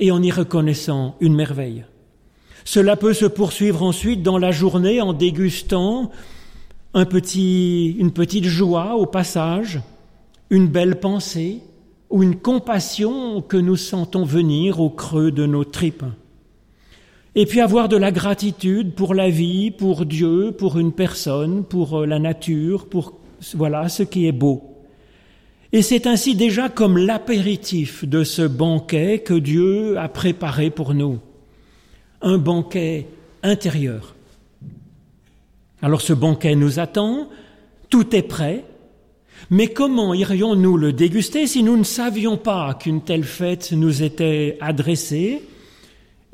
et 0.00 0.10
en 0.10 0.22
y 0.22 0.30
reconnaissant 0.32 1.14
une 1.20 1.34
merveille. 1.34 1.84
Cela 2.64 2.96
peut 2.96 3.14
se 3.14 3.26
poursuivre 3.26 3.82
ensuite 3.82 4.22
dans 4.22 4.38
la 4.38 4.50
journée 4.50 5.00
en 5.00 5.12
dégustant 5.12 6.10
une 6.94 8.10
petite 8.12 8.44
joie 8.44 8.96
au 8.96 9.06
passage, 9.06 9.80
une 10.50 10.66
belle 10.66 10.98
pensée 10.98 11.60
ou 12.10 12.22
une 12.22 12.36
compassion 12.36 13.40
que 13.40 13.56
nous 13.56 13.76
sentons 13.76 14.24
venir 14.24 14.80
au 14.80 14.90
creux 14.90 15.30
de 15.30 15.46
nos 15.46 15.64
tripes. 15.64 16.04
Et 17.34 17.46
puis 17.46 17.60
avoir 17.60 17.88
de 17.88 17.96
la 17.96 18.10
gratitude 18.10 18.94
pour 18.94 19.14
la 19.14 19.30
vie, 19.30 19.70
pour 19.70 20.04
Dieu, 20.04 20.52
pour 20.56 20.78
une 20.78 20.92
personne, 20.92 21.64
pour 21.64 22.04
la 22.04 22.18
nature, 22.18 22.86
pour 22.88 23.14
voilà 23.54 23.88
ce 23.88 24.02
qui 24.02 24.26
est 24.26 24.32
beau. 24.32 24.71
Et 25.74 25.80
c'est 25.80 26.06
ainsi 26.06 26.34
déjà 26.34 26.68
comme 26.68 26.98
l'apéritif 26.98 28.04
de 28.04 28.24
ce 28.24 28.42
banquet 28.42 29.20
que 29.20 29.32
Dieu 29.32 29.98
a 29.98 30.08
préparé 30.08 30.68
pour 30.68 30.92
nous. 30.92 31.18
Un 32.20 32.36
banquet 32.36 33.06
intérieur. 33.42 34.14
Alors 35.80 36.02
ce 36.02 36.12
banquet 36.12 36.54
nous 36.56 36.78
attend, 36.78 37.28
tout 37.88 38.14
est 38.14 38.22
prêt, 38.22 38.64
mais 39.50 39.68
comment 39.68 40.12
irions-nous 40.12 40.76
le 40.76 40.92
déguster 40.92 41.46
si 41.46 41.62
nous 41.62 41.76
ne 41.76 41.84
savions 41.84 42.36
pas 42.36 42.74
qu'une 42.74 43.02
telle 43.02 43.24
fête 43.24 43.72
nous 43.72 44.02
était 44.02 44.58
adressée 44.60 45.42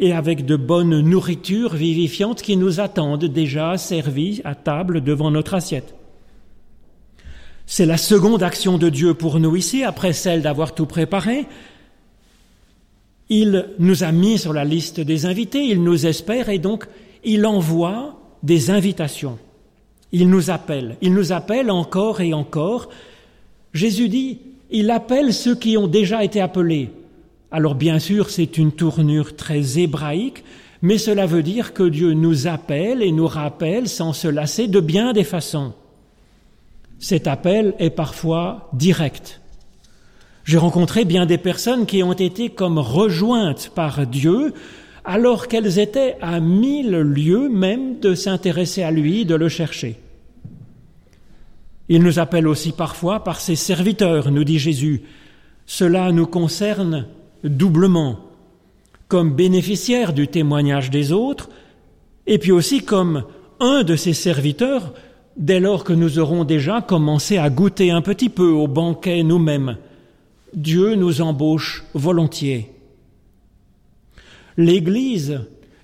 et 0.00 0.12
avec 0.12 0.46
de 0.46 0.56
bonnes 0.56 1.00
nourritures 1.00 1.74
vivifiantes 1.74 2.42
qui 2.42 2.56
nous 2.56 2.80
attendent 2.80 3.24
déjà 3.24 3.78
servies 3.78 4.40
à 4.44 4.56
table 4.56 5.00
devant 5.00 5.30
notre 5.30 5.54
assiette? 5.54 5.97
C'est 7.70 7.84
la 7.84 7.98
seconde 7.98 8.42
action 8.42 8.78
de 8.78 8.88
Dieu 8.88 9.12
pour 9.12 9.38
nous 9.38 9.54
ici, 9.54 9.84
après 9.84 10.14
celle 10.14 10.40
d'avoir 10.40 10.74
tout 10.74 10.86
préparé. 10.86 11.44
Il 13.28 13.68
nous 13.78 14.04
a 14.04 14.10
mis 14.10 14.38
sur 14.38 14.54
la 14.54 14.64
liste 14.64 15.00
des 15.00 15.26
invités, 15.26 15.66
il 15.66 15.82
nous 15.84 16.06
espère 16.06 16.48
et 16.48 16.58
donc 16.58 16.86
il 17.24 17.44
envoie 17.44 18.18
des 18.42 18.70
invitations. 18.70 19.38
Il 20.12 20.30
nous 20.30 20.48
appelle, 20.48 20.96
il 21.02 21.12
nous 21.12 21.30
appelle 21.30 21.70
encore 21.70 22.22
et 22.22 22.32
encore. 22.32 22.88
Jésus 23.74 24.08
dit, 24.08 24.38
il 24.70 24.90
appelle 24.90 25.34
ceux 25.34 25.54
qui 25.54 25.76
ont 25.76 25.88
déjà 25.88 26.24
été 26.24 26.40
appelés. 26.40 26.88
Alors 27.50 27.74
bien 27.74 27.98
sûr, 27.98 28.30
c'est 28.30 28.56
une 28.56 28.72
tournure 28.72 29.36
très 29.36 29.78
hébraïque, 29.78 30.42
mais 30.80 30.96
cela 30.96 31.26
veut 31.26 31.42
dire 31.42 31.74
que 31.74 31.82
Dieu 31.82 32.14
nous 32.14 32.46
appelle 32.46 33.02
et 33.02 33.12
nous 33.12 33.26
rappelle 33.26 33.90
sans 33.90 34.14
se 34.14 34.28
lasser 34.28 34.68
de 34.68 34.80
bien 34.80 35.12
des 35.12 35.24
façons 35.24 35.74
cet 36.98 37.26
appel 37.26 37.74
est 37.78 37.90
parfois 37.90 38.68
direct. 38.72 39.40
J'ai 40.44 40.58
rencontré 40.58 41.04
bien 41.04 41.26
des 41.26 41.38
personnes 41.38 41.86
qui 41.86 42.02
ont 42.02 42.12
été 42.12 42.50
comme 42.50 42.78
rejointes 42.78 43.70
par 43.74 44.06
Dieu 44.06 44.54
alors 45.04 45.48
qu'elles 45.48 45.78
étaient 45.78 46.16
à 46.20 46.40
mille 46.40 46.90
lieues 46.90 47.48
même 47.48 47.98
de 48.00 48.14
s'intéresser 48.14 48.82
à 48.82 48.90
lui, 48.90 49.24
de 49.24 49.34
le 49.34 49.48
chercher. 49.48 49.96
Il 51.88 52.02
nous 52.02 52.18
appelle 52.18 52.46
aussi 52.46 52.72
parfois 52.72 53.24
par 53.24 53.40
ses 53.40 53.56
serviteurs, 53.56 54.30
nous 54.30 54.44
dit 54.44 54.58
Jésus. 54.58 55.02
Cela 55.66 56.12
nous 56.12 56.26
concerne 56.26 57.06
doublement, 57.44 58.18
comme 59.06 59.34
bénéficiaires 59.34 60.12
du 60.12 60.28
témoignage 60.28 60.90
des 60.90 61.12
autres, 61.12 61.48
et 62.26 62.38
puis 62.38 62.52
aussi 62.52 62.82
comme 62.82 63.24
un 63.60 63.84
de 63.84 63.96
ses 63.96 64.12
serviteurs 64.12 64.92
dès 65.38 65.60
lors 65.60 65.84
que 65.84 65.92
nous 65.92 66.18
aurons 66.18 66.44
déjà 66.44 66.82
commencé 66.82 67.38
à 67.38 67.48
goûter 67.48 67.90
un 67.90 68.02
petit 68.02 68.28
peu 68.28 68.48
au 68.48 68.66
banquet 68.66 69.22
nous-mêmes. 69.22 69.76
Dieu 70.52 70.96
nous 70.96 71.22
embauche 71.22 71.84
volontiers. 71.94 72.72
L'Église 74.56 75.40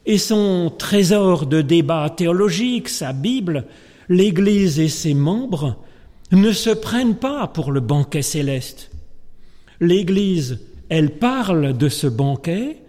Et 0.07 0.19
son 0.19 0.71
trésor 0.77 1.47
de 1.47 1.63
débat 1.63 2.11
théologique, 2.11 2.89
sa 2.89 3.13
Bible, 3.13 3.65
l'Église 4.09 4.79
et 4.81 4.89
ses 4.89 5.15
membres 5.15 5.77
ne 6.33 6.53
se 6.53 6.71
prennent 6.71 7.17
pas 7.17 7.47
pour 7.47 7.73
le 7.73 7.81
banquet 7.81 8.23
céleste. 8.23 8.91
L'Église, 9.81 10.61
elle 10.89 11.11
parle 11.11 11.77
de 11.77 11.89
ce 11.89 12.07
banquet 12.07 12.83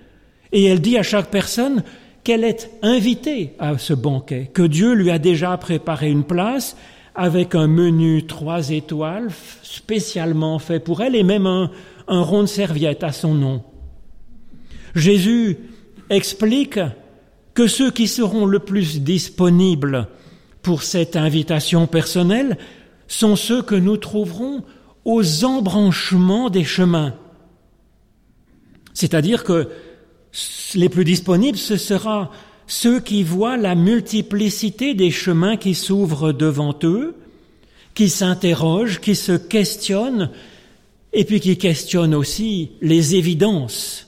et 0.51 0.65
elle 0.65 0.81
dit 0.81 0.97
à 0.97 1.03
chaque 1.03 1.29
personne 1.29 1.83
qu'elle 2.25 2.43
est 2.43 2.71
invitée 2.81 3.53
à 3.59 3.77
ce 3.77 3.93
banquet, 3.93 4.49
que 4.51 4.63
Dieu 4.63 4.93
lui 4.93 5.11
a 5.11 5.19
déjà 5.19 5.55
préparé 5.57 6.09
une 6.09 6.23
place 6.23 6.75
avec 7.13 7.53
un 7.55 7.67
menu 7.67 8.25
trois 8.25 8.71
étoiles 8.71 9.29
spécialement 9.61 10.59
fait 10.59 10.79
pour 10.79 11.01
elle 11.01 11.15
et 11.15 11.23
même 11.23 11.45
un, 11.45 11.69
rond 12.07 12.41
de 12.41 12.47
serviette 12.47 13.03
à 13.03 13.11
son 13.11 13.35
nom. 13.35 13.63
Jésus 14.95 15.57
explique 16.09 16.79
que 17.53 17.67
ceux 17.67 17.91
qui 17.91 18.07
seront 18.07 18.47
le 18.47 18.59
plus 18.59 19.01
disponibles 19.01 20.07
pour 20.63 20.81
cette 20.81 21.15
invitation 21.15 21.85
personnelle 21.85 22.57
sont 23.07 23.35
ceux 23.35 23.61
que 23.61 23.75
nous 23.75 23.97
trouverons 23.97 24.63
aux 25.05 25.45
embranchements 25.45 26.49
des 26.49 26.63
chemins. 26.63 27.13
C'est-à-dire 28.95 29.43
que 29.43 29.69
les 30.75 30.89
plus 30.89 31.05
disponibles, 31.05 31.57
ce 31.57 31.77
sera 31.77 32.31
ceux 32.67 32.99
qui 32.99 33.23
voient 33.23 33.57
la 33.57 33.75
multiplicité 33.75 34.93
des 34.93 35.11
chemins 35.11 35.57
qui 35.57 35.75
s'ouvrent 35.75 36.31
devant 36.31 36.75
eux, 36.83 37.15
qui 37.93 38.09
s'interrogent, 38.09 38.99
qui 38.99 39.15
se 39.15 39.33
questionnent, 39.33 40.31
et 41.13 41.23
puis 41.23 41.39
qui 41.39 41.57
questionnent 41.57 42.15
aussi 42.15 42.71
les 42.81 43.15
évidences, 43.15 44.07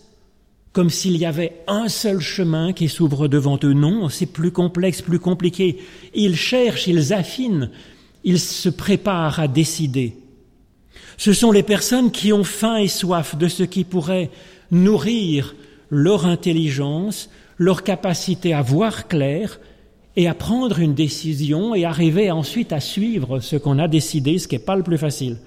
comme 0.73 0.89
s'il 0.89 1.17
y 1.17 1.25
avait 1.25 1.63
un 1.67 1.87
seul 1.87 2.19
chemin 2.19 2.73
qui 2.73 2.89
s'ouvre 2.89 3.27
devant 3.27 3.57
eux. 3.63 3.73
Non, 3.73 4.09
c'est 4.09 4.25
plus 4.25 4.51
complexe, 4.51 5.01
plus 5.01 5.19
compliqué. 5.19 5.77
Ils 6.13 6.35
cherchent, 6.35 6.87
ils 6.87 7.13
affinent, 7.13 7.71
ils 8.23 8.39
se 8.39 8.69
préparent 8.69 9.39
à 9.39 9.47
décider. 9.47 10.17
Ce 11.15 11.33
sont 11.33 11.51
les 11.51 11.63
personnes 11.63 12.11
qui 12.11 12.33
ont 12.33 12.43
faim 12.43 12.77
et 12.77 12.89
soif 12.89 13.37
de 13.37 13.47
ce 13.47 13.63
qui 13.63 13.85
pourrait 13.85 14.29
nourrir 14.69 15.55
leur 15.89 16.25
intelligence, 16.25 17.29
leur 17.57 17.83
capacité 17.83 18.53
à 18.53 18.61
voir 18.61 19.07
clair 19.07 19.59
et 20.15 20.27
à 20.27 20.33
prendre 20.33 20.79
une 20.79 20.95
décision 20.95 21.75
et 21.75 21.85
arriver 21.85 22.31
ensuite 22.31 22.73
à 22.73 22.79
suivre 22.79 23.39
ce 23.39 23.55
qu'on 23.55 23.79
a 23.79 23.87
décidé, 23.87 24.39
ce 24.39 24.47
qui 24.47 24.55
n'est 24.55 24.59
pas 24.59 24.75
le 24.75 24.83
plus 24.83 24.97
facile. 24.97 25.37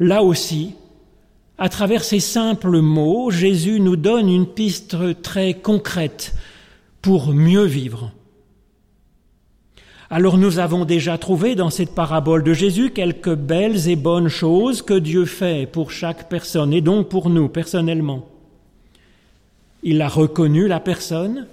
Là 0.00 0.22
aussi, 0.22 0.74
à 1.58 1.68
travers 1.68 2.02
ces 2.02 2.20
simples 2.20 2.80
mots, 2.80 3.30
Jésus 3.30 3.80
nous 3.80 3.96
donne 3.96 4.28
une 4.28 4.46
piste 4.46 4.96
très 5.22 5.54
concrète 5.54 6.34
pour 7.00 7.32
mieux 7.32 7.64
vivre. 7.64 8.10
Alors 10.10 10.38
nous 10.38 10.58
avons 10.58 10.84
déjà 10.84 11.18
trouvé 11.18 11.54
dans 11.54 11.70
cette 11.70 11.94
parabole 11.94 12.42
de 12.42 12.52
Jésus 12.52 12.90
quelques 12.90 13.34
belles 13.34 13.88
et 13.88 13.96
bonnes 13.96 14.28
choses 14.28 14.82
que 14.82 14.94
Dieu 14.94 15.24
fait 15.24 15.70
pour 15.70 15.90
chaque 15.90 16.28
personne 16.28 16.72
et 16.72 16.80
donc 16.80 17.08
pour 17.08 17.30
nous 17.30 17.48
personnellement. 17.48 18.33
Il 19.84 20.00
a 20.00 20.08
reconnu 20.08 20.66
la 20.66 20.80
personne, 20.80 21.46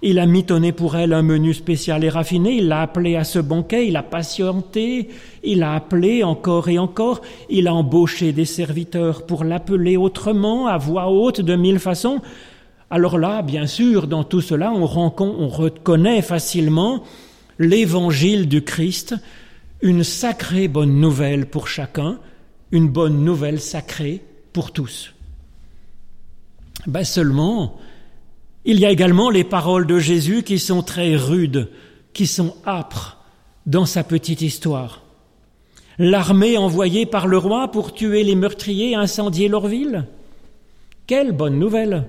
il 0.00 0.20
a 0.20 0.26
mitonné 0.26 0.70
pour 0.70 0.96
elle 0.96 1.12
un 1.12 1.22
menu 1.22 1.52
spécial 1.52 2.04
et 2.04 2.08
raffiné, 2.08 2.52
il 2.58 2.68
l'a 2.68 2.82
appelé 2.82 3.16
à 3.16 3.24
ce 3.24 3.40
banquet, 3.40 3.88
il 3.88 3.96
a 3.96 4.04
patienté, 4.04 5.08
il 5.42 5.62
a 5.64 5.74
appelé 5.74 6.22
encore 6.22 6.68
et 6.68 6.78
encore, 6.78 7.20
il 7.50 7.66
a 7.66 7.74
embauché 7.74 8.32
des 8.32 8.44
serviteurs 8.44 9.26
pour 9.26 9.42
l'appeler 9.42 9.96
autrement, 9.96 10.68
à 10.68 10.78
voix 10.78 11.10
haute, 11.10 11.40
de 11.40 11.56
mille 11.56 11.80
façons. 11.80 12.20
Alors 12.90 13.18
là, 13.18 13.42
bien 13.42 13.66
sûr, 13.66 14.06
dans 14.06 14.22
tout 14.24 14.40
cela, 14.40 14.72
on, 14.72 14.84
on 14.84 15.48
reconnaît 15.48 16.22
facilement 16.22 17.02
l'évangile 17.58 18.46
du 18.46 18.62
Christ, 18.62 19.16
une 19.82 20.04
sacrée 20.04 20.68
bonne 20.68 21.00
nouvelle 21.00 21.46
pour 21.46 21.66
chacun, 21.66 22.18
une 22.70 22.88
bonne 22.88 23.24
nouvelle 23.24 23.60
sacrée 23.60 24.22
pour 24.52 24.70
tous. 24.70 25.13
Ben 26.86 27.04
seulement, 27.04 27.78
il 28.64 28.78
y 28.78 28.86
a 28.86 28.90
également 28.90 29.30
les 29.30 29.44
paroles 29.44 29.86
de 29.86 29.98
Jésus 29.98 30.42
qui 30.42 30.58
sont 30.58 30.82
très 30.82 31.16
rudes, 31.16 31.68
qui 32.12 32.26
sont 32.26 32.56
âpres 32.66 33.18
dans 33.66 33.86
sa 33.86 34.04
petite 34.04 34.42
histoire. 34.42 35.02
L'armée 35.98 36.58
envoyée 36.58 37.06
par 37.06 37.26
le 37.26 37.38
roi 37.38 37.70
pour 37.70 37.94
tuer 37.94 38.24
les 38.24 38.34
meurtriers 38.34 38.90
et 38.90 38.96
incendier 38.96 39.48
leur 39.48 39.66
ville. 39.66 40.06
Quelle 41.06 41.32
bonne 41.32 41.58
nouvelle 41.58 42.04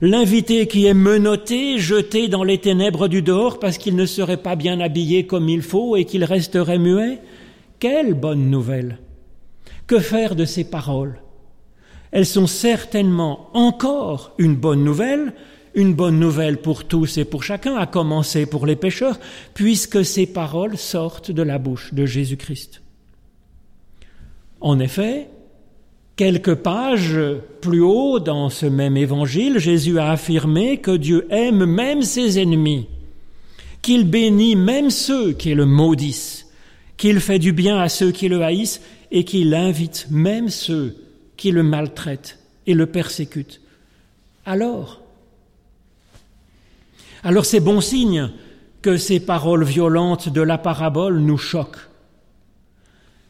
L'invité 0.00 0.66
qui 0.66 0.86
est 0.86 0.94
menotté, 0.94 1.78
jeté 1.78 2.28
dans 2.28 2.44
les 2.44 2.58
ténèbres 2.58 3.08
du 3.08 3.22
dehors 3.22 3.58
parce 3.58 3.76
qu'il 3.76 3.96
ne 3.96 4.06
serait 4.06 4.36
pas 4.36 4.56
bien 4.56 4.80
habillé 4.80 5.26
comme 5.26 5.48
il 5.48 5.62
faut 5.62 5.96
et 5.96 6.04
qu'il 6.04 6.24
resterait 6.24 6.78
muet. 6.78 7.18
Quelle 7.78 8.14
bonne 8.14 8.48
nouvelle 8.50 8.98
Que 9.86 9.98
faire 9.98 10.36
de 10.36 10.44
ces 10.44 10.64
paroles? 10.64 11.20
Elles 12.12 12.26
sont 12.26 12.46
certainement 12.46 13.50
encore 13.54 14.32
une 14.38 14.56
bonne 14.56 14.84
nouvelle, 14.84 15.32
une 15.74 15.94
bonne 15.94 16.18
nouvelle 16.18 16.60
pour 16.60 16.84
tous 16.84 17.18
et 17.18 17.24
pour 17.24 17.44
chacun, 17.44 17.76
à 17.76 17.86
commencer 17.86 18.46
pour 18.46 18.66
les 18.66 18.76
pécheurs, 18.76 19.20
puisque 19.54 20.04
ces 20.04 20.26
paroles 20.26 20.76
sortent 20.76 21.30
de 21.30 21.42
la 21.42 21.58
bouche 21.58 21.94
de 21.94 22.06
Jésus-Christ. 22.06 22.82
En 24.60 24.80
effet, 24.80 25.28
quelques 26.16 26.56
pages 26.56 27.18
plus 27.60 27.80
haut 27.80 28.18
dans 28.18 28.50
ce 28.50 28.66
même 28.66 28.96
évangile, 28.96 29.58
Jésus 29.58 29.98
a 29.98 30.10
affirmé 30.10 30.78
que 30.78 30.96
Dieu 30.96 31.26
aime 31.30 31.64
même 31.64 32.02
ses 32.02 32.40
ennemis, 32.40 32.88
qu'il 33.80 34.10
bénit 34.10 34.56
même 34.56 34.90
ceux 34.90 35.32
qui 35.32 35.54
le 35.54 35.64
maudissent, 35.64 36.48
qu'il 36.96 37.20
fait 37.20 37.38
du 37.38 37.52
bien 37.52 37.78
à 37.78 37.88
ceux 37.88 38.10
qui 38.10 38.28
le 38.28 38.42
haïssent 38.42 38.82
et 39.12 39.24
qu'il 39.24 39.54
invite 39.54 40.08
même 40.10 40.48
ceux 40.48 40.96
qui 41.40 41.52
le 41.52 41.62
maltraite 41.62 42.38
et 42.66 42.74
le 42.74 42.84
persécute. 42.84 43.62
Alors, 44.44 45.00
alors 47.24 47.46
c'est 47.46 47.60
bon 47.60 47.80
signe 47.80 48.28
que 48.82 48.98
ces 48.98 49.20
paroles 49.20 49.64
violentes 49.64 50.28
de 50.28 50.42
la 50.42 50.58
parabole 50.58 51.18
nous 51.18 51.38
choquent. 51.38 51.88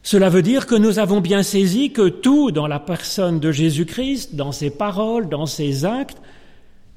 Cela 0.03 0.27
veut 0.27 0.41
dire 0.41 0.67
que 0.67 0.75
nous 0.75 0.99
avons 0.99 1.21
bien 1.21 1.41
saisi 1.41 1.93
que 1.93 2.09
tout 2.09 2.51
dans 2.51 2.67
la 2.67 2.81
personne 2.81 3.39
de 3.39 3.49
Jésus-Christ, 3.49 4.35
dans 4.35 4.51
ses 4.51 4.71
paroles, 4.71 5.29
dans 5.29 5.45
ses 5.45 5.85
actes, 5.85 6.21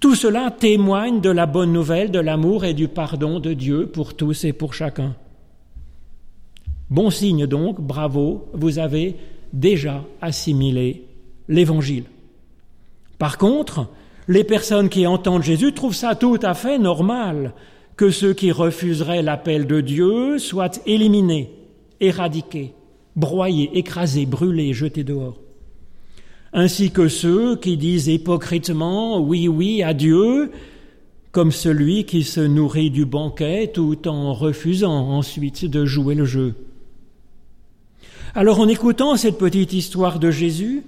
tout 0.01 0.17
cela 0.17 0.51
témoigne 0.51 1.21
de 1.21 1.31
la 1.31 1.47
bonne 1.47 1.73
nouvelle 1.73 2.11
de 2.11 2.19
l'amour 2.19 2.65
et 2.65 2.75
du 2.75 2.89
pardon 2.89 3.39
de 3.39 3.53
Dieu 3.53 3.87
pour 3.87 4.15
tous 4.15 4.43
et 4.43 4.53
pour 4.53 4.75
chacun. 4.75 5.15
Bon 6.91 7.11
signe 7.11 7.47
donc, 7.47 7.81
bravo, 7.81 8.49
vous 8.53 8.81
avez 8.81 9.15
déjà 9.55 10.05
assimilé 10.21 11.05
l'Évangile. 11.49 12.05
Par 13.19 13.39
contre, 13.39 13.89
les 14.29 14.45
personnes 14.45 14.89
qui 14.89 15.07
entendent 15.07 15.43
Jésus 15.43 15.73
trouvent 15.73 15.95
ça 15.95 16.15
tout 16.15 16.39
à 16.43 16.55
fait 16.55 16.79
normal 16.79 17.55
que 17.97 18.11
ceux 18.11 18.35
qui 18.35 18.51
refuseraient 18.51 19.23
l'appel 19.23 19.67
de 19.67 19.81
Dieu 19.81 20.39
soient 20.39 20.73
éliminés, 20.85 21.53
éradiqués, 22.01 22.75
broyés, 23.15 23.71
écrasés, 23.75 24.27
brûlés, 24.27 24.73
jetés 24.73 25.05
dehors. 25.05 25.41
Ainsi 26.53 26.91
que 26.91 27.09
ceux 27.09 27.57
qui 27.57 27.77
disent 27.77 28.09
hypocritement 28.09 29.21
oui, 29.21 29.47
oui 29.47 29.83
à 29.83 29.95
Dieu, 29.95 30.51
comme 31.31 31.53
celui 31.53 32.05
qui 32.05 32.25
se 32.25 32.41
nourrit 32.41 32.91
du 32.91 33.05
banquet 33.05 33.71
tout 33.73 34.09
en 34.09 34.33
refusant 34.33 35.11
ensuite 35.11 35.65
de 35.65 35.85
jouer 35.85 36.15
le 36.15 36.25
jeu. 36.25 36.55
Alors 38.37 38.59
en 38.59 38.67
écoutant 38.67 39.17
cette 39.17 39.39
petite 39.39 39.73
histoire 39.73 40.19
de 40.19 40.33
Jésus, 40.33 40.83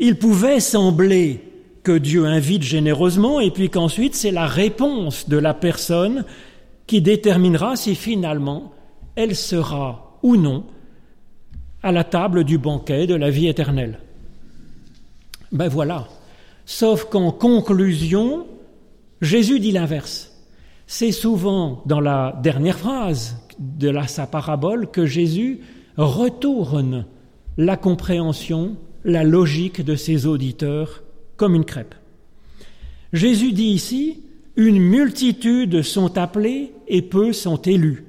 il 0.00 0.18
pouvait 0.18 0.58
sembler 0.58 1.40
que 1.84 1.96
Dieu 1.96 2.26
invite 2.26 2.64
généreusement 2.64 3.38
et 3.38 3.52
puis 3.52 3.70
qu'ensuite 3.70 4.16
c'est 4.16 4.32
la 4.32 4.48
réponse 4.48 5.28
de 5.28 5.36
la 5.36 5.54
personne 5.54 6.24
qui 6.88 7.00
déterminera 7.00 7.76
si 7.76 7.94
finalement 7.94 8.72
elle 9.14 9.36
sera 9.36 10.18
ou 10.24 10.36
non 10.36 10.64
à 11.84 11.92
la 11.92 12.02
table 12.02 12.42
du 12.42 12.58
banquet 12.58 13.06
de 13.06 13.14
la 13.14 13.30
vie 13.30 13.46
éternelle. 13.46 14.00
Ben 15.52 15.68
voilà. 15.68 16.08
Sauf 16.64 17.04
qu'en 17.04 17.30
conclusion, 17.30 18.44
Jésus 19.20 19.60
dit 19.60 19.70
l'inverse. 19.70 20.32
C'est 20.88 21.12
souvent 21.12 21.84
dans 21.86 22.00
la 22.00 22.36
dernière 22.42 22.78
phrase 22.78 23.36
de 23.60 23.96
sa 24.08 24.26
parabole 24.26 24.90
que 24.90 25.06
Jésus 25.06 25.60
retourne 25.96 27.06
la 27.56 27.76
compréhension, 27.76 28.76
la 29.04 29.24
logique 29.24 29.84
de 29.84 29.96
ses 29.96 30.26
auditeurs 30.26 31.02
comme 31.36 31.54
une 31.54 31.64
crêpe. 31.64 31.94
Jésus 33.12 33.52
dit 33.52 33.68
ici, 33.68 34.22
une 34.56 34.78
multitude 34.78 35.82
sont 35.82 36.18
appelés 36.18 36.72
et 36.88 37.02
peu 37.02 37.32
sont 37.32 37.56
élus. 37.56 38.04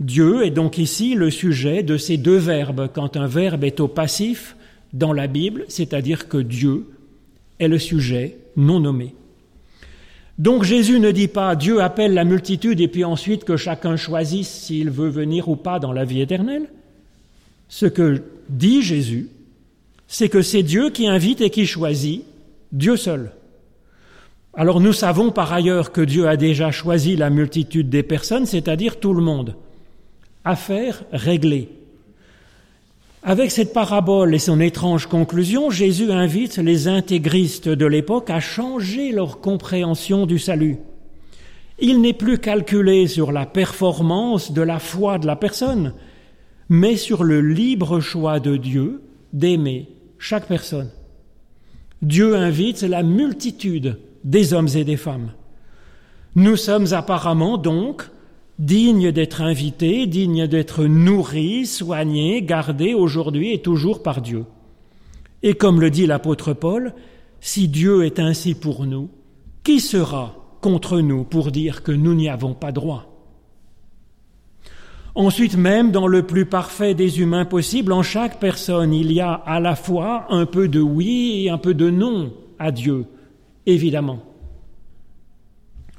Dieu 0.00 0.44
est 0.44 0.50
donc 0.50 0.78
ici 0.78 1.14
le 1.14 1.30
sujet 1.30 1.82
de 1.82 1.96
ces 1.96 2.16
deux 2.16 2.36
verbes. 2.36 2.88
Quand 2.92 3.16
un 3.16 3.26
verbe 3.26 3.64
est 3.64 3.80
au 3.80 3.88
passif 3.88 4.56
dans 4.92 5.12
la 5.12 5.26
Bible, 5.26 5.64
c'est-à-dire 5.68 6.28
que 6.28 6.38
Dieu 6.38 6.86
est 7.60 7.68
le 7.68 7.78
sujet 7.78 8.36
non 8.56 8.80
nommé. 8.80 9.14
Donc 10.38 10.64
Jésus 10.64 10.98
ne 10.98 11.12
dit 11.12 11.28
pas 11.28 11.54
Dieu 11.54 11.80
appelle 11.80 12.14
la 12.14 12.24
multitude 12.24 12.80
et 12.80 12.88
puis 12.88 13.04
ensuite 13.04 13.44
que 13.44 13.56
chacun 13.56 13.96
choisisse 13.96 14.48
s'il 14.48 14.90
veut 14.90 15.08
venir 15.08 15.48
ou 15.48 15.54
pas 15.54 15.78
dans 15.78 15.92
la 15.92 16.04
vie 16.04 16.20
éternelle. 16.20 16.68
Ce 17.74 17.86
que 17.86 18.22
dit 18.48 18.82
Jésus, 18.82 19.30
c'est 20.06 20.28
que 20.28 20.42
c'est 20.42 20.62
Dieu 20.62 20.90
qui 20.90 21.08
invite 21.08 21.40
et 21.40 21.50
qui 21.50 21.66
choisit, 21.66 22.22
Dieu 22.70 22.96
seul. 22.96 23.32
Alors 24.54 24.80
nous 24.80 24.92
savons 24.92 25.32
par 25.32 25.52
ailleurs 25.52 25.90
que 25.90 26.00
Dieu 26.00 26.28
a 26.28 26.36
déjà 26.36 26.70
choisi 26.70 27.16
la 27.16 27.30
multitude 27.30 27.90
des 27.90 28.04
personnes, 28.04 28.46
c'est-à-dire 28.46 29.00
tout 29.00 29.12
le 29.12 29.24
monde. 29.24 29.56
Affaire 30.44 31.02
réglée. 31.10 31.68
Avec 33.24 33.50
cette 33.50 33.72
parabole 33.72 34.36
et 34.36 34.38
son 34.38 34.60
étrange 34.60 35.08
conclusion, 35.08 35.70
Jésus 35.70 36.12
invite 36.12 36.58
les 36.58 36.86
intégristes 36.86 37.68
de 37.68 37.86
l'époque 37.86 38.30
à 38.30 38.38
changer 38.38 39.10
leur 39.10 39.40
compréhension 39.40 40.26
du 40.26 40.38
salut. 40.38 40.78
Il 41.80 42.00
n'est 42.02 42.12
plus 42.12 42.38
calculé 42.38 43.08
sur 43.08 43.32
la 43.32 43.46
performance 43.46 44.52
de 44.52 44.62
la 44.62 44.78
foi 44.78 45.18
de 45.18 45.26
la 45.26 45.34
personne, 45.34 45.92
mais 46.74 46.96
sur 46.96 47.22
le 47.22 47.40
libre 47.40 48.00
choix 48.00 48.40
de 48.40 48.56
Dieu 48.56 49.00
d'aimer 49.32 49.88
chaque 50.18 50.48
personne. 50.48 50.90
Dieu 52.02 52.34
invite 52.34 52.82
la 52.82 53.04
multitude 53.04 53.98
des 54.24 54.52
hommes 54.52 54.68
et 54.74 54.82
des 54.82 54.96
femmes. 54.96 55.30
Nous 56.34 56.56
sommes 56.56 56.92
apparemment 56.92 57.58
donc 57.58 58.10
digne 58.58 59.12
d'être 59.12 59.40
invité, 59.40 60.08
digne 60.08 60.48
d'être 60.48 60.84
nourri, 60.84 61.64
soigné, 61.64 62.42
gardé 62.42 62.92
aujourd'hui 62.92 63.52
et 63.52 63.62
toujours 63.62 64.02
par 64.02 64.20
Dieu. 64.20 64.44
Et 65.44 65.54
comme 65.54 65.80
le 65.80 65.90
dit 65.90 66.06
l'apôtre 66.06 66.54
Paul, 66.54 66.92
si 67.40 67.68
Dieu 67.68 68.04
est 68.04 68.18
ainsi 68.18 68.54
pour 68.54 68.84
nous, 68.84 69.10
qui 69.62 69.78
sera 69.78 70.58
contre 70.60 70.98
nous 70.98 71.22
pour 71.22 71.52
dire 71.52 71.84
que 71.84 71.92
nous 71.92 72.14
n'y 72.14 72.28
avons 72.28 72.54
pas 72.54 72.72
droit? 72.72 73.13
Ensuite, 75.14 75.56
même 75.56 75.92
dans 75.92 76.08
le 76.08 76.24
plus 76.24 76.44
parfait 76.44 76.94
des 76.94 77.20
humains 77.20 77.44
possibles, 77.44 77.92
en 77.92 78.02
chaque 78.02 78.40
personne, 78.40 78.92
il 78.92 79.12
y 79.12 79.20
a 79.20 79.32
à 79.32 79.60
la 79.60 79.76
fois 79.76 80.26
un 80.30 80.44
peu 80.44 80.66
de 80.66 80.80
oui 80.80 81.44
et 81.44 81.50
un 81.50 81.58
peu 81.58 81.72
de 81.72 81.88
non 81.88 82.32
à 82.58 82.72
Dieu, 82.72 83.06
évidemment. 83.66 84.18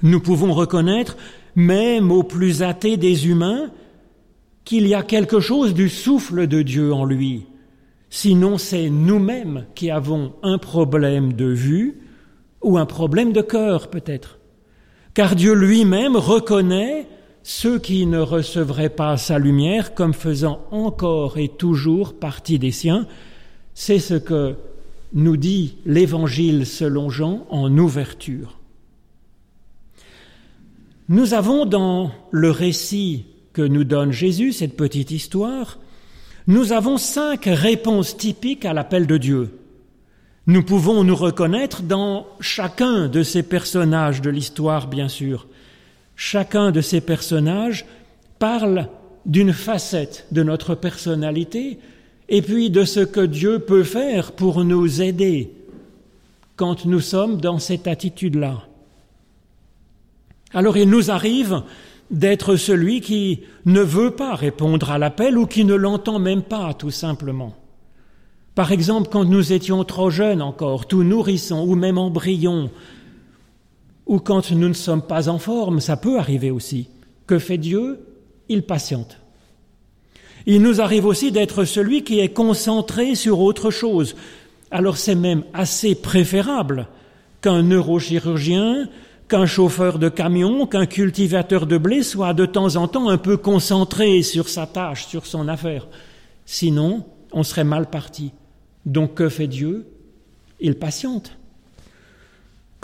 Nous 0.02 0.20
pouvons 0.20 0.54
reconnaître 0.54 1.16
même 1.56 2.12
aux 2.12 2.24
plus 2.24 2.62
athées 2.62 2.98
des 2.98 3.28
humains, 3.28 3.72
qu'il 4.66 4.88
y 4.88 4.96
a 4.96 5.04
quelque 5.04 5.40
chose 5.40 5.74
du 5.74 5.90
souffle 5.90 6.48
de 6.48 6.62
Dieu 6.62 6.92
en 6.92 7.06
lui. 7.06 7.46
Sinon, 8.10 8.58
c'est 8.58 8.90
nous-mêmes 8.90 9.66
qui 9.76 9.92
avons 9.92 10.34
un 10.44 10.58
problème 10.58 11.34
de 11.34 11.46
vue 11.46 12.02
ou 12.62 12.78
un 12.78 12.86
problème 12.86 13.32
de 13.32 13.42
cœur 13.42 13.90
peut-être. 13.90 14.40
Car 15.14 15.36
Dieu 15.36 15.54
lui-même 15.54 16.16
reconnaît 16.16 17.08
ceux 17.48 17.78
qui 17.78 18.08
ne 18.08 18.18
recevraient 18.18 18.90
pas 18.90 19.18
sa 19.18 19.38
lumière 19.38 19.94
comme 19.94 20.16
faisant 20.16 20.66
encore 20.72 21.38
et 21.38 21.48
toujours 21.48 22.18
partie 22.18 22.58
des 22.58 22.72
siens. 22.72 23.06
C'est 23.76 24.00
ce 24.00 24.16
que 24.16 24.56
nous 25.14 25.38
dit 25.38 25.76
l'Évangile 25.86 26.66
selon 26.66 27.12
Jean 27.12 27.46
en 27.52 27.78
ouverture. 27.78 28.58
Nous 31.08 31.36
avons 31.36 31.68
dans 31.68 32.10
le 32.32 32.50
récit 32.50 33.28
que 33.54 33.62
nous 33.62 33.84
donne 33.84 34.12
Jésus, 34.12 34.52
cette 34.52 34.76
petite 34.76 35.12
histoire, 35.12 35.78
nous 36.48 36.74
avons 36.74 36.98
cinq 36.98 37.46
réponses 37.46 38.18
typiques 38.18 38.66
à 38.66 38.74
l'appel 38.74 39.06
de 39.06 39.18
Dieu. 39.18 39.60
Nous 40.48 40.64
pouvons 40.64 41.04
nous 41.04 41.16
reconnaître 41.16 41.84
dans 41.84 42.26
chacun 42.40 43.08
de 43.08 43.22
ces 43.22 43.44
personnages 43.44 44.22
de 44.22 44.32
l'histoire, 44.32 44.88
bien 44.88 45.10
sûr. 45.10 45.46
Chacun 46.16 46.72
de 46.72 46.82
ces 46.82 47.02
personnages 47.02 47.86
parle 48.40 48.90
d'une 49.26 49.54
facette 49.54 50.28
de 50.32 50.44
notre 50.44 50.76
personnalité 50.76 51.80
et 52.30 52.42
puis 52.42 52.70
de 52.70 52.86
ce 52.86 53.00
que 53.00 53.22
Dieu 53.22 53.60
peut 53.60 53.84
faire 53.84 54.32
pour 54.32 54.64
nous 54.64 55.02
aider 55.02 55.52
quand 56.56 56.86
nous 56.86 57.02
sommes 57.02 57.38
dans 57.38 57.60
cette 57.60 57.88
attitude-là. 57.88 58.64
Alors 60.54 60.78
il 60.78 60.90
nous 60.90 61.12
arrive 61.12 61.64
d'être 62.12 62.56
celui 62.56 63.02
qui 63.02 63.42
ne 63.66 63.82
veut 63.82 64.12
pas 64.12 64.36
répondre 64.36 64.92
à 64.92 64.98
l'appel 64.98 65.38
ou 65.38 65.48
qui 65.48 65.66
ne 65.66 65.76
l'entend 65.76 66.20
même 66.20 66.44
pas, 66.44 66.74
tout 66.74 66.92
simplement. 66.92 67.54
Par 68.54 68.72
exemple, 68.72 69.10
quand 69.12 69.26
nous 69.26 69.52
étions 69.52 69.84
trop 69.84 70.10
jeunes 70.10 70.42
encore, 70.42 70.88
tout 70.88 71.04
nourrissons 71.04 71.66
ou 71.68 71.76
même 71.76 71.98
embryons, 71.98 72.70
ou 74.06 74.20
quand 74.20 74.52
nous 74.52 74.68
ne 74.68 74.74
sommes 74.74 75.02
pas 75.02 75.30
en 75.30 75.40
forme, 75.40 75.80
ça 75.80 75.98
peut 75.98 76.20
arriver 76.20 76.52
aussi. 76.52 76.90
Que 77.28 77.40
fait 77.40 77.58
Dieu? 77.58 78.00
Il 78.50 78.64
patiente. 78.64 79.18
Il 80.46 80.62
nous 80.62 80.80
arrive 80.80 81.06
aussi 81.06 81.32
d'être 81.32 81.66
celui 81.66 82.04
qui 82.04 82.20
est 82.20 82.34
concentré 82.34 83.16
sur 83.16 83.40
autre 83.40 83.72
chose. 83.72 84.16
Alors 84.70 84.98
c'est 84.98 85.16
même 85.16 85.44
assez 85.54 85.96
préférable 85.96 86.88
qu'un 87.42 87.64
neurochirurgien 87.64 88.88
qu'un 89.28 89.46
chauffeur 89.46 89.98
de 90.00 90.10
camion, 90.10 90.68
qu'un 90.68 90.86
cultivateur 90.86 91.66
de 91.66 91.78
blé 91.78 92.04
soit 92.04 92.34
de 92.34 92.46
temps 92.46 92.76
en 92.76 92.88
temps 92.88 93.10
un 93.10 93.18
peu 93.18 93.38
concentré 93.38 94.22
sur 94.22 94.50
sa 94.50 94.68
tâche, 94.68 95.08
sur 95.08 95.26
son 95.26 95.48
affaire. 95.48 95.88
Sinon, 96.46 97.06
on 97.32 97.44
serait 97.44 97.64
mal 97.64 97.90
parti. 97.90 98.32
Donc 98.86 99.16
que 99.16 99.30
fait 99.30 99.48
Dieu? 99.48 99.88
Il 100.60 100.76
patiente. 100.76 101.36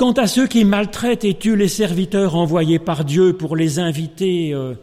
Quant 0.02 0.14
à 0.14 0.26
ceux 0.26 0.48
qui 0.48 0.66
maltraitent 0.66 1.26
et 1.26 1.36
tuent 1.36 1.56
les 1.56 1.68
serviteurs 1.68 2.36
envoyés 2.36 2.80
par 2.80 3.06
Dieu 3.06 3.34
pour 3.34 3.56
les 3.56 3.78
inviter 3.78 4.52
euh, 4.52 4.74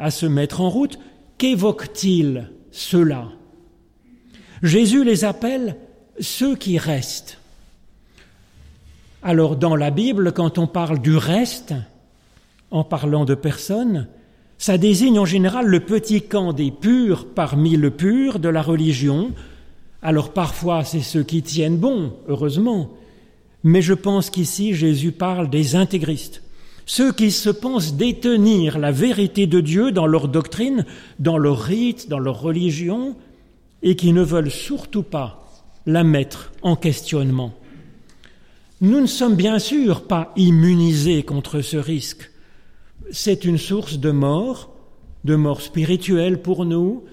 à 0.00 0.10
se 0.10 0.26
mettre 0.26 0.60
en 0.60 0.68
route, 0.68 0.98
qu'évoquent-ils 1.38 2.50
ceux-là? 2.72 3.28
Jésus 4.64 5.04
les 5.04 5.24
appelle 5.24 5.76
ceux 6.18 6.56
qui 6.56 6.76
restent. 6.76 7.38
Alors 9.22 9.54
dans 9.54 9.76
la 9.76 9.92
Bible, 9.92 10.32
quand 10.32 10.58
on 10.58 10.66
parle 10.66 10.98
du 10.98 11.16
reste, 11.16 11.74
en 12.72 12.82
parlant 12.82 13.24
de 13.24 13.36
personnes, 13.36 14.08
ça 14.58 14.76
désigne 14.76 15.20
en 15.20 15.24
général 15.24 15.66
le 15.66 15.78
petit 15.78 16.22
camp 16.22 16.52
des 16.52 16.72
purs 16.72 17.28
parmi 17.32 17.76
le 17.76 17.92
pur 17.92 18.40
de 18.40 18.48
la 18.48 18.62
religion. 18.62 19.30
Alors 20.02 20.32
parfois 20.32 20.82
c'est 20.82 20.98
ceux 20.98 21.22
qui 21.22 21.42
tiennent 21.42 21.78
bon, 21.78 22.12
heureusement, 22.26 22.97
mais 23.68 23.82
je 23.82 23.92
pense 23.92 24.30
qu'ici 24.30 24.72
Jésus 24.72 25.12
parle 25.12 25.50
des 25.50 25.76
intégristes, 25.76 26.42
ceux 26.86 27.12
qui 27.12 27.30
se 27.30 27.50
pensent 27.50 27.96
détenir 27.96 28.78
la 28.78 28.92
vérité 28.92 29.46
de 29.46 29.60
Dieu 29.60 29.92
dans 29.92 30.06
leur 30.06 30.28
doctrine, 30.28 30.86
dans 31.18 31.36
leur 31.36 31.60
rite, 31.60 32.08
dans 32.08 32.18
leur 32.18 32.40
religion, 32.40 33.14
et 33.82 33.94
qui 33.94 34.14
ne 34.14 34.22
veulent 34.22 34.50
surtout 34.50 35.02
pas 35.02 35.46
la 35.84 36.02
mettre 36.02 36.50
en 36.62 36.76
questionnement. 36.76 37.52
Nous 38.80 39.02
ne 39.02 39.06
sommes 39.06 39.36
bien 39.36 39.58
sûr 39.58 40.06
pas 40.06 40.32
immunisés 40.34 41.22
contre 41.22 41.60
ce 41.60 41.76
risque. 41.76 42.30
C'est 43.10 43.44
une 43.44 43.58
source 43.58 43.98
de 43.98 44.10
mort, 44.10 44.74
de 45.24 45.36
mort 45.36 45.60
spirituelle 45.60 46.40
pour 46.40 46.64
nous, 46.64 47.04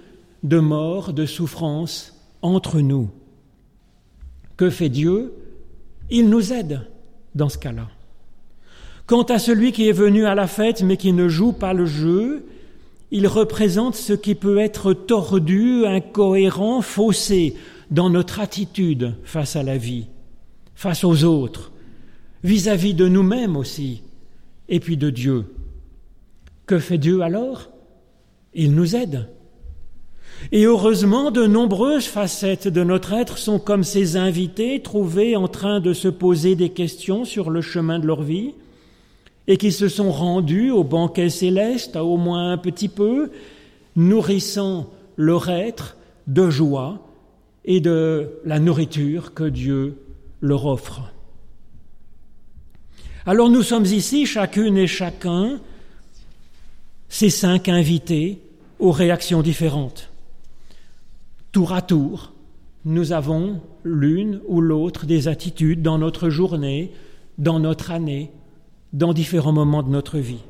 de 0.44 0.60
mort, 0.60 1.12
de 1.12 1.26
souffrance 1.26 2.16
entre 2.42 2.80
nous. 2.80 3.10
Que 4.56 4.70
fait 4.70 4.90
Dieu? 4.90 5.34
Il 6.10 6.30
nous 6.30 6.54
aide 6.54 6.82
dans 7.34 7.50
ce 7.50 7.58
cas-là. 7.58 7.88
Quant 9.08 9.24
à 9.24 9.40
celui 9.40 9.72
qui 9.72 9.88
est 9.88 9.94
venu 9.94 10.26
à 10.26 10.36
la 10.36 10.48
fête 10.48 10.82
mais 10.82 10.98
qui 10.98 11.14
ne 11.14 11.28
joue 11.28 11.52
pas 11.52 11.74
le 11.74 11.86
jeu, 11.86 12.46
il 13.12 13.28
représente 13.28 13.96
ce 13.96 14.14
qui 14.14 14.36
peut 14.36 14.58
être 14.58 14.94
tordu, 14.94 15.86
incohérent, 15.86 16.82
faussé 16.82 17.56
dans 17.92 18.10
notre 18.10 18.40
attitude 18.40 19.14
face 19.24 19.56
à 19.56 19.64
la 19.64 19.78
vie 19.78 20.08
face 20.76 21.06
aux 21.06 21.24
autres, 21.24 21.72
vis-à-vis 22.44 22.94
de 22.94 23.08
nous-mêmes 23.08 23.56
aussi, 23.56 24.04
et 24.70 24.80
puis 24.80 24.98
de 24.98 25.10
Dieu. 25.10 25.46
Que 26.68 26.78
fait 26.80 26.98
Dieu 26.98 27.22
alors? 27.22 27.72
Il 28.54 28.74
nous 28.76 28.96
aide. 28.96 29.30
Et 30.52 30.66
heureusement, 30.66 31.32
de 31.32 31.46
nombreuses 31.46 32.06
facettes 32.06 32.68
de 32.68 32.84
notre 32.84 33.14
être 33.14 33.38
sont 33.38 33.60
comme 33.60 33.84
ces 33.84 34.16
invités 34.16 34.82
trouvés 34.82 35.36
en 35.36 35.48
train 35.48 35.80
de 35.80 35.94
se 35.94 36.08
poser 36.08 36.56
des 36.56 36.70
questions 36.70 37.26
sur 37.26 37.50
le 37.50 37.62
chemin 37.62 38.00
de 38.00 38.08
leur 38.08 38.22
vie 38.22 38.54
et 39.48 39.58
qui 39.58 39.72
se 39.72 39.88
sont 39.88 40.12
rendus 40.12 40.72
au 40.72 40.84
banquet 40.84 41.30
céleste, 41.30 41.96
au 41.96 42.18
moins 42.18 42.52
un 42.52 42.58
petit 42.58 42.90
peu, 42.90 43.32
nourrissant 43.96 44.90
leur 45.18 45.50
être 45.50 45.98
de 46.28 46.50
joie 46.50 47.00
et 47.64 47.80
de 47.80 48.30
la 48.46 48.60
nourriture 48.60 49.34
que 49.34 49.44
Dieu 49.44 49.98
leur 50.42 50.66
offre. 50.66 51.02
Alors 53.26 53.50
nous 53.50 53.64
sommes 53.64 53.86
ici, 53.86 54.26
chacune 54.26 54.78
et 54.78 54.88
chacun, 54.88 55.60
ces 57.10 57.30
cinq 57.30 57.70
invités 57.70 58.40
aux 58.80 58.92
réactions 58.92 59.42
différentes. 59.42 60.12
Tour 61.56 61.72
à 61.72 61.82
tour, 61.82 62.34
nous 62.84 63.14
avons 63.14 63.62
l'une 63.86 64.42
ou 64.46 64.60
l'autre 64.60 65.06
des 65.06 65.30
attitudes 65.30 65.82
dans 65.82 65.98
notre 65.98 66.30
journée, 66.30 66.92
dans 67.38 67.62
notre 67.62 67.92
année, 67.92 68.34
dans 68.92 69.14
différents 69.14 69.54
moments 69.54 69.82
de 69.82 69.90
notre 69.90 70.18
vie. 70.18 70.44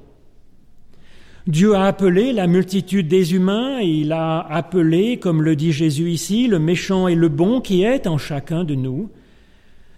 Dieu 1.45 1.75
a 1.75 1.85
appelé 1.85 2.33
la 2.33 2.47
multitude 2.47 3.07
des 3.07 3.35
humains, 3.35 3.77
et 3.81 3.85
il 3.85 4.13
a 4.13 4.39
appelé, 4.39 5.17
comme 5.17 5.43
le 5.43 5.55
dit 5.55 5.73
Jésus 5.73 6.09
ici, 6.09 6.47
le 6.47 6.57
méchant 6.57 7.07
et 7.07 7.13
le 7.13 7.29
bon 7.29 7.61
qui 7.61 7.83
est 7.83 8.07
en 8.07 8.17
chacun 8.17 8.63
de 8.63 8.73
nous. 8.73 9.11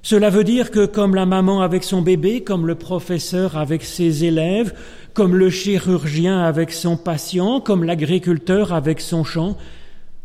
Cela 0.01 0.29
veut 0.29 0.43
dire 0.43 0.71
que 0.71 0.85
comme 0.85 1.15
la 1.15 1.25
maman 1.25 1.61
avec 1.61 1.85
son 1.85 2.01
bébé, 2.01 2.43
comme 2.43 2.67
le 2.67 2.75
professeur 2.75 3.55
avec 3.55 3.85
ses 3.85 4.25
élèves, 4.25 4.73
comme 5.13 5.37
le 5.37 5.49
chirurgien 5.49 6.41
avec 6.41 6.73
son 6.73 6.97
patient, 6.97 7.61
comme 7.61 7.85
l'agriculteur 7.85 8.73
avec 8.73 8.99
son 8.99 9.23
champ, 9.23 9.55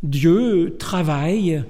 Dieu 0.03 0.77
travaille, 0.79 1.63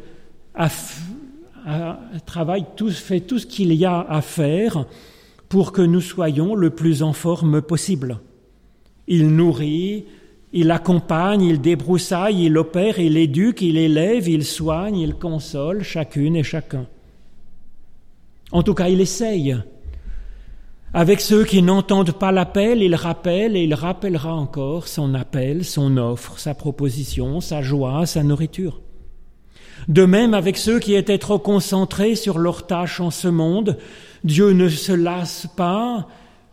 travaille 2.26 2.64
tout, 2.76 2.90
fait 2.90 3.20
tout 3.20 3.38
ce 3.38 3.46
qu'il 3.46 3.72
y 3.74 3.84
a 3.84 4.00
à 4.00 4.20
faire 4.22 4.86
pour 5.48 5.72
que 5.72 5.82
nous 5.82 6.00
soyons 6.00 6.54
le 6.54 6.70
plus 6.70 7.02
en 7.02 7.12
forme 7.12 7.60
possible. 7.60 8.18
Il 9.06 9.28
nourrit, 9.28 10.06
il 10.52 10.70
accompagne, 10.70 11.42
il 11.42 11.60
débroussaille, 11.60 12.44
il 12.44 12.56
opère, 12.56 12.98
il 12.98 13.16
éduque, 13.16 13.62
il 13.62 13.76
élève, 13.76 14.28
il 14.28 14.44
soigne, 14.44 14.98
il 14.98 15.14
console 15.14 15.82
chacune 15.82 16.36
et 16.36 16.42
chacun. 16.42 16.86
En 18.50 18.62
tout 18.62 18.74
cas, 18.74 18.88
il 18.88 19.00
essaye. 19.00 19.56
Avec 20.94 21.22
ceux 21.22 21.44
qui 21.44 21.62
n'entendent 21.62 22.12
pas 22.12 22.32
l'appel, 22.32 22.82
il 22.82 22.94
rappelle 22.94 23.56
et 23.56 23.62
il 23.62 23.72
rappellera 23.72 24.34
encore 24.34 24.88
son 24.88 25.14
appel, 25.14 25.64
son 25.64 25.96
offre, 25.96 26.38
sa 26.38 26.52
proposition, 26.52 27.40
sa 27.40 27.62
joie, 27.62 28.04
sa 28.04 28.22
nourriture. 28.22 28.82
De 29.88 30.04
même 30.04 30.34
avec 30.34 30.58
ceux 30.58 30.78
qui 30.80 30.94
étaient 30.94 31.16
trop 31.16 31.38
concentrés 31.38 32.14
sur 32.14 32.38
leurs 32.38 32.66
tâches 32.66 33.00
en 33.00 33.10
ce 33.10 33.28
monde, 33.28 33.78
Dieu 34.22 34.50
ne 34.50 34.68
se 34.68 34.92
lasse 34.92 35.46
pas 35.56 36.06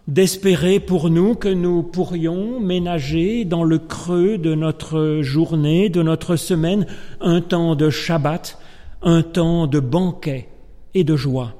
d'espérer 0.08 0.80
pour 0.80 1.10
nous 1.10 1.36
que 1.36 1.50
nous 1.50 1.84
pourrions 1.84 2.62
ménager 2.62 3.44
dans 3.44 3.66
le 3.66 3.78
creux 3.78 4.38
de 4.38 4.56
notre 4.56 5.20
journée, 5.22 5.90
de 5.90 6.02
notre 6.02 6.38
semaine, 6.38 6.88
un 7.20 7.42
temps 7.42 7.76
de 7.76 7.90
Shabbat, 7.90 8.58
un 9.02 9.22
temps 9.22 9.68
de 9.68 9.82
banquet 9.82 10.48
et 10.94 11.04
de 11.04 11.18
joie. 11.18 11.59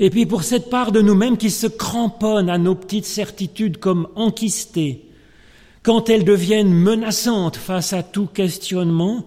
Et 0.00 0.10
puis 0.10 0.26
pour 0.26 0.44
cette 0.44 0.70
part 0.70 0.92
de 0.92 1.00
nous-mêmes 1.00 1.36
qui 1.36 1.50
se 1.50 1.66
cramponne 1.66 2.48
à 2.48 2.58
nos 2.58 2.74
petites 2.74 3.04
certitudes 3.04 3.78
comme 3.78 4.08
enquistées, 4.14 5.04
quand 5.82 6.08
elles 6.08 6.24
deviennent 6.24 6.72
menaçantes 6.72 7.56
face 7.56 7.92
à 7.92 8.02
tout 8.02 8.26
questionnement, 8.26 9.26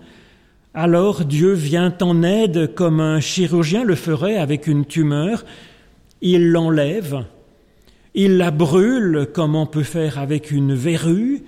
alors 0.74 1.26
Dieu 1.26 1.54
vient 1.54 1.94
en 2.02 2.24
aide 2.24 2.74
comme 2.76 3.00
un 3.00 3.20
chirurgien 3.20 3.84
le 3.84 3.96
ferait 3.96 4.38
avec 4.38 4.68
une 4.68 4.86
tumeur 4.86 5.44
il 6.22 6.52
l'enlève, 6.52 7.26
il 8.14 8.38
la 8.38 8.52
brûle 8.52 9.28
comme 9.34 9.56
on 9.56 9.66
peut 9.66 9.84
faire 9.84 10.20
avec 10.20 10.52
une 10.52 10.74
verrue. 10.74 11.44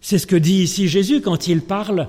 C'est 0.00 0.18
ce 0.18 0.26
que 0.26 0.36
dit 0.36 0.62
ici 0.62 0.88
Jésus 0.88 1.20
quand 1.20 1.46
il 1.46 1.62
parle 1.62 2.08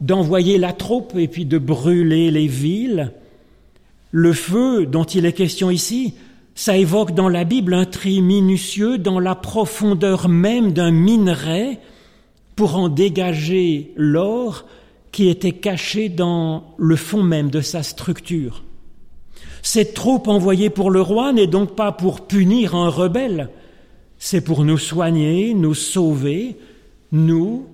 d'envoyer 0.00 0.58
la 0.58 0.72
troupe 0.72 1.14
et 1.16 1.28
puis 1.28 1.44
de 1.44 1.58
brûler 1.58 2.30
les 2.30 2.46
villes. 2.46 3.12
Le 4.12 4.32
feu 4.34 4.86
dont 4.86 5.04
il 5.04 5.24
est 5.26 5.32
question 5.32 5.70
ici, 5.70 6.14
ça 6.54 6.76
évoque 6.76 7.14
dans 7.14 7.30
la 7.30 7.44
Bible 7.44 7.72
un 7.72 7.86
tri 7.86 8.20
minutieux 8.20 8.98
dans 8.98 9.18
la 9.18 9.34
profondeur 9.34 10.28
même 10.28 10.72
d'un 10.72 10.90
minerai 10.90 11.78
pour 12.54 12.76
en 12.76 12.90
dégager 12.90 13.92
l'or 13.96 14.66
qui 15.12 15.28
était 15.28 15.52
caché 15.52 16.10
dans 16.10 16.74
le 16.76 16.96
fond 16.96 17.22
même 17.22 17.50
de 17.50 17.62
sa 17.62 17.82
structure. 17.82 18.64
Cette 19.62 19.94
troupe 19.94 20.28
envoyée 20.28 20.68
pour 20.68 20.90
le 20.90 21.00
roi 21.00 21.32
n'est 21.32 21.46
donc 21.46 21.74
pas 21.74 21.92
pour 21.92 22.26
punir 22.26 22.74
un 22.74 22.90
rebelle, 22.90 23.48
c'est 24.18 24.42
pour 24.42 24.64
nous 24.64 24.78
soigner, 24.78 25.54
nous 25.54 25.74
sauver, 25.74 26.56
nous, 27.12 27.66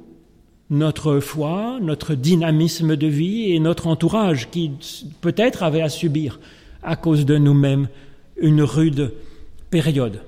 notre 0.70 1.20
foi, 1.20 1.78
notre 1.81 2.14
dynamisme 2.14 2.96
de 2.96 3.07
vie 3.07 3.52
et 3.52 3.61
notre 3.61 3.87
entourage 3.87 4.50
qui 4.50 4.72
peut-être 5.20 5.62
avait 5.62 5.81
à 5.81 5.88
subir 5.88 6.38
à 6.83 6.96
cause 6.96 7.24
de 7.24 7.38
nous-mêmes 7.38 7.88
une 8.37 8.62
rude 8.62 9.12
période. 9.70 10.20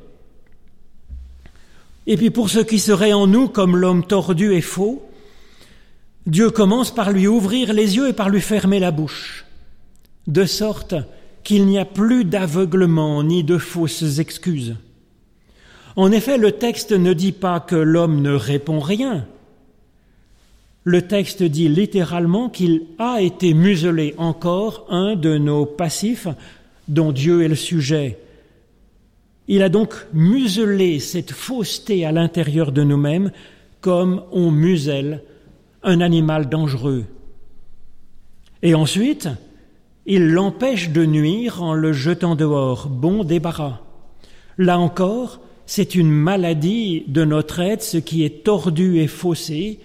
Et 2.06 2.16
puis 2.16 2.30
pour 2.30 2.48
ce 2.50 2.58
qui 2.58 2.78
serait 2.78 3.12
en 3.12 3.26
nous 3.26 3.48
comme 3.48 3.76
l'homme 3.76 4.04
tordu 4.04 4.54
et 4.54 4.62
faux, 4.62 5.02
Dieu 6.26 6.50
commence 6.50 6.92
par 6.92 7.12
lui 7.12 7.26
ouvrir 7.26 7.72
les 7.72 7.96
yeux 7.96 8.08
et 8.08 8.12
par 8.12 8.30
lui 8.30 8.40
fermer 8.40 8.78
la 8.78 8.90
bouche, 8.90 9.44
de 10.26 10.44
sorte 10.44 10.94
qu'il 11.44 11.66
n'y 11.66 11.78
a 11.78 11.84
plus 11.84 12.24
d'aveuglement 12.24 13.22
ni 13.22 13.44
de 13.44 13.58
fausses 13.58 14.18
excuses. 14.18 14.76
En 15.96 16.12
effet, 16.12 16.38
le 16.38 16.52
texte 16.52 16.92
ne 16.92 17.12
dit 17.12 17.32
pas 17.32 17.60
que 17.60 17.76
l'homme 17.76 18.22
ne 18.22 18.32
répond 18.32 18.80
rien. 18.80 19.26
Le 20.84 21.02
texte 21.02 21.42
dit 21.42 21.68
littéralement 21.68 22.48
qu'il 22.48 22.82
a 22.98 23.20
été 23.20 23.52
muselé 23.52 24.14
encore 24.16 24.86
un 24.88 25.14
de 25.14 25.36
nos 25.36 25.66
passifs 25.66 26.28
dont 26.88 27.12
Dieu 27.12 27.42
est 27.42 27.48
le 27.48 27.54
sujet. 27.54 28.18
Il 29.46 29.62
a 29.62 29.68
donc 29.68 29.94
muselé 30.12 30.98
cette 30.98 31.32
fausseté 31.32 32.04
à 32.06 32.12
l'intérieur 32.12 32.72
de 32.72 32.82
nous-mêmes 32.82 33.30
comme 33.80 34.22
on 34.32 34.50
muselle 34.50 35.22
un 35.82 36.00
animal 36.00 36.48
dangereux. 36.48 37.04
Et 38.62 38.74
ensuite, 38.74 39.28
il 40.06 40.30
l'empêche 40.30 40.90
de 40.90 41.04
nuire 41.04 41.62
en 41.62 41.74
le 41.74 41.92
jetant 41.92 42.36
dehors, 42.36 42.88
bon 42.88 43.24
débarras. 43.24 43.80
Là 44.58 44.78
encore, 44.78 45.40
c'est 45.66 45.94
une 45.94 46.10
maladie 46.10 47.04
de 47.06 47.24
notre 47.24 47.60
être, 47.60 47.82
ce 47.82 47.96
qui 47.96 48.24
est 48.24 48.44
tordu 48.44 48.98
et 48.98 49.06
faussé, 49.06 49.78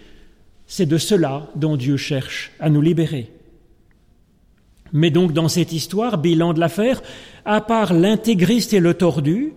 c'est 0.67 0.85
de 0.85 0.97
cela 0.97 1.47
dont 1.55 1.77
Dieu 1.77 1.97
cherche 1.97 2.51
à 2.59 2.69
nous 2.69 2.81
libérer. 2.81 3.31
Mais 4.93 5.11
donc 5.11 5.33
dans 5.33 5.47
cette 5.47 5.73
histoire, 5.73 6.17
bilan 6.17 6.53
de 6.53 6.59
l'affaire, 6.59 7.01
à 7.43 7.61
part 7.61 7.93
l'intégriste 7.93 8.73
et 8.73 8.79
le 8.79 8.93
tordu, 8.93 9.53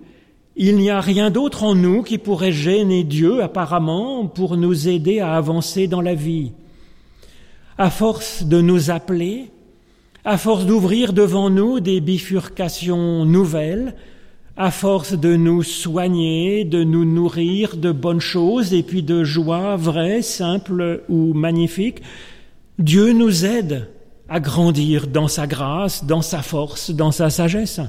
il 0.57 0.77
n'y 0.77 0.91
a 0.91 1.01
rien 1.01 1.31
d'autre 1.31 1.63
en 1.63 1.75
nous 1.75 2.03
qui 2.03 2.19
pourrait 2.19 2.53
gêner 2.53 3.05
Dieu 3.05 3.43
apparemment 3.43 4.27
pour 4.27 4.57
nous 4.57 4.89
aider 4.89 5.21
à 5.21 5.37
avancer 5.37 5.87
dans 5.87 6.01
la 6.01 6.15
vie. 6.15 6.51
À 7.79 7.91
force 7.91 8.43
de 8.43 8.61
nous 8.61 8.91
appeler, 8.91 9.51
à 10.25 10.37
force 10.37 10.67
d'ouvrir 10.67 11.13
devant 11.13 11.49
nous 11.49 11.79
des 11.79 12.01
bifurcations 12.01 13.25
nouvelles, 13.25 13.95
à 14.59 14.73
force 14.73 15.13
de 15.13 15.37
nous 15.37 15.63
soigner, 15.63 16.65
de 16.65 16.83
nous 16.83 17.05
nourrir 17.05 17.77
de 17.77 17.93
bonnes 17.93 18.21
choses 18.21 18.75
et 18.75 18.83
puis 18.83 19.05
de 19.05 19.23
joie 19.23 19.77
vraie, 19.77 20.21
simple 20.21 21.05
ou 21.09 21.33
magnifique, 21.33 22.03
Dieu 22.81 23.13
nous 23.13 23.45
aide 23.45 23.89
à 24.29 24.41
grandir 24.41 25.07
dans 25.07 25.29
sa 25.29 25.47
grâce, 25.47 26.05
dans 26.05 26.23
sa 26.23 26.43
force, 26.43 26.91
dans 26.91 27.13
sa 27.13 27.31
sagesse. 27.31 27.81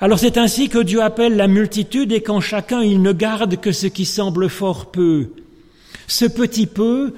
Alors 0.00 0.20
c'est 0.20 0.38
ainsi 0.38 0.68
que 0.68 0.78
Dieu 0.78 1.02
appelle 1.02 1.36
la 1.36 1.48
multitude 1.48 2.12
et 2.12 2.22
qu'en 2.22 2.40
chacun 2.40 2.82
il 2.82 3.02
ne 3.02 3.12
garde 3.12 3.56
que 3.56 3.72
ce 3.72 3.88
qui 3.88 4.04
semble 4.04 4.48
fort 4.48 4.92
peu. 4.92 5.30
Ce 6.06 6.26
petit 6.26 6.68
peu, 6.68 7.14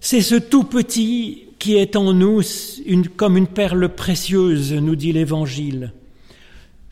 c'est 0.00 0.22
ce 0.22 0.36
tout 0.36 0.64
petit 0.64 1.48
qui 1.58 1.74
est 1.74 1.96
en 1.96 2.12
nous 2.12 2.42
comme 3.16 3.36
une 3.36 3.48
perle 3.48 3.88
précieuse, 3.88 4.72
nous 4.72 4.94
dit 4.94 5.12
l'Évangile. 5.12 5.92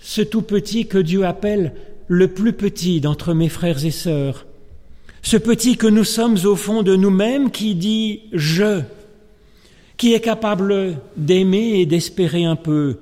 Ce 0.06 0.20
tout 0.20 0.42
petit 0.42 0.86
que 0.86 0.98
Dieu 0.98 1.24
appelle 1.24 1.72
le 2.08 2.28
plus 2.28 2.52
petit 2.52 3.00
d'entre 3.00 3.32
mes 3.32 3.48
frères 3.48 3.86
et 3.86 3.90
sœurs. 3.90 4.44
Ce 5.22 5.38
petit 5.38 5.78
que 5.78 5.86
nous 5.86 6.04
sommes 6.04 6.36
au 6.44 6.56
fond 6.56 6.82
de 6.82 6.94
nous-mêmes 6.94 7.50
qui 7.50 7.74
dit 7.74 8.20
je, 8.34 8.82
qui 9.96 10.12
est 10.12 10.20
capable 10.20 10.98
d'aimer 11.16 11.80
et 11.80 11.86
d'espérer 11.86 12.44
un 12.44 12.54
peu, 12.54 12.98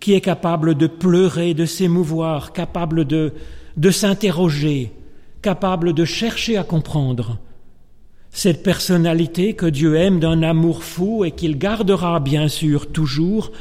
qui 0.00 0.14
est 0.14 0.22
capable 0.22 0.74
de 0.76 0.86
pleurer, 0.86 1.52
de 1.52 1.66
s'émouvoir, 1.66 2.54
capable 2.54 3.04
de, 3.04 3.34
de 3.76 3.90
s'interroger, 3.90 4.92
capable 5.42 5.92
de 5.92 6.06
chercher 6.06 6.56
à 6.56 6.64
comprendre, 6.64 7.38
cette 8.30 8.62
personnalité 8.62 9.52
que 9.52 9.66
Dieu 9.66 9.96
aime 9.96 10.20
d'un 10.20 10.42
amour 10.42 10.84
fou 10.84 11.26
et 11.26 11.32
qu'il 11.32 11.58
gardera 11.58 12.18
bien 12.18 12.48
sûr 12.48 12.90
toujours, 12.90 13.52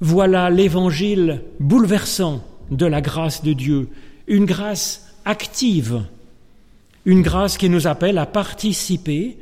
voilà 0.00 0.50
l'évangile 0.50 1.42
bouleversant 1.60 2.44
de 2.70 2.86
la 2.86 3.00
grâce 3.00 3.42
de 3.42 3.52
Dieu, 3.52 3.88
une 4.26 4.44
grâce 4.44 5.14
active, 5.24 6.02
une 7.04 7.22
grâce 7.22 7.56
qui 7.56 7.70
nous 7.70 7.86
appelle 7.86 8.18
à 8.18 8.26
participer 8.26 9.38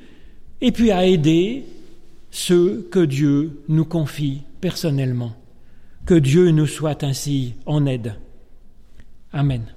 et 0.61 0.73
puis 0.73 0.91
à 0.91 1.07
aider 1.07 1.65
ceux 2.31 2.89
que 2.91 3.05
Dieu 3.05 3.63
nous 3.69 3.85
confie 3.85 4.43
personnellement. 4.61 5.35
Que 6.07 6.15
Dieu 6.15 6.51
nous 6.51 6.67
soit 6.67 7.03
ainsi 7.03 7.55
en 7.65 7.87
aide. 7.87 8.15
Amen. 9.33 9.74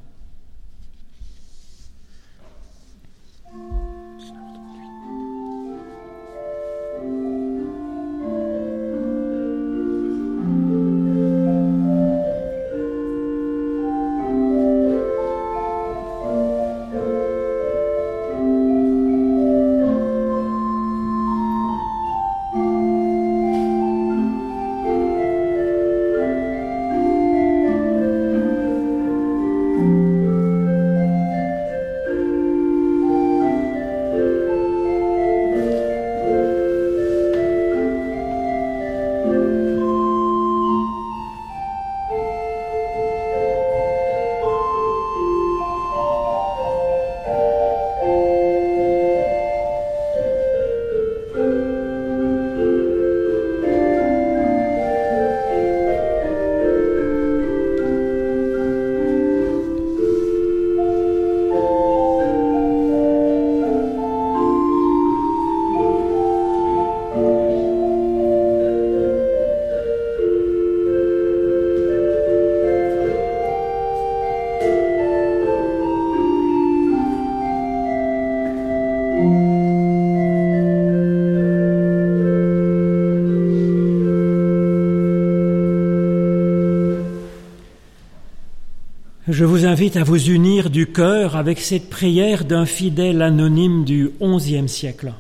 Je 89.28 89.43
vous 89.43 89.65
invite 89.65 89.97
à 89.97 90.05
vous 90.05 90.30
unir 90.30 90.69
du 90.69 90.88
cœur 90.88 91.36
avec 91.36 91.59
cette 91.59 91.89
prière 91.89 92.45
d'un 92.45 92.65
fidèle 92.65 93.21
anonyme 93.21 93.84
du 93.84 94.11
XIe 94.21 94.69
siècle. 94.69 95.11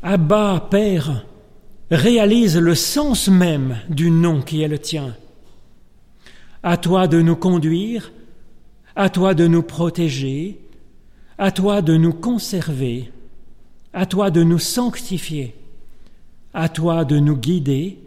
Abba, 0.00 0.68
Père, 0.70 1.26
réalise 1.90 2.56
le 2.56 2.76
sens 2.76 3.26
même 3.26 3.76
du 3.88 4.12
nom 4.12 4.40
qui 4.40 4.62
est 4.62 4.68
le 4.68 4.78
tien. 4.78 5.16
À 6.62 6.76
toi 6.76 7.08
de 7.08 7.20
nous 7.20 7.34
conduire, 7.34 8.12
à 8.94 9.10
toi 9.10 9.34
de 9.34 9.48
nous 9.48 9.64
protéger, 9.64 10.60
à 11.38 11.50
toi 11.50 11.82
de 11.82 11.96
nous 11.96 12.12
conserver, 12.12 13.10
à 13.92 14.06
toi 14.06 14.30
de 14.30 14.44
nous 14.44 14.60
sanctifier, 14.60 15.56
à 16.52 16.68
toi 16.68 17.04
de 17.04 17.18
nous 17.18 17.36
guider, 17.36 17.98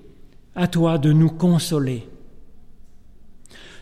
à 0.55 0.69
toi 0.69 0.97
de 0.97 1.11
nous 1.11 1.29
consoler. 1.29 2.07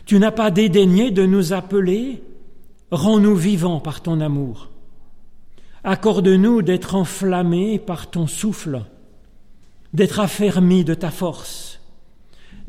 Tu 0.06 0.20
n'as 0.20 0.30
pas 0.30 0.52
dédaigné 0.52 1.10
de 1.10 1.26
nous 1.26 1.52
appeler, 1.52 2.22
rends-nous 2.92 3.34
vivants 3.34 3.80
par 3.80 4.02
ton 4.02 4.20
amour. 4.20 4.70
Accorde-nous 5.82 6.62
d'être 6.62 6.94
enflammés 6.94 7.80
par 7.80 8.08
ton 8.08 8.28
souffle, 8.28 8.82
d'être 9.92 10.20
affermis 10.20 10.84
de 10.84 10.94
ta 10.94 11.10
force, 11.10 11.80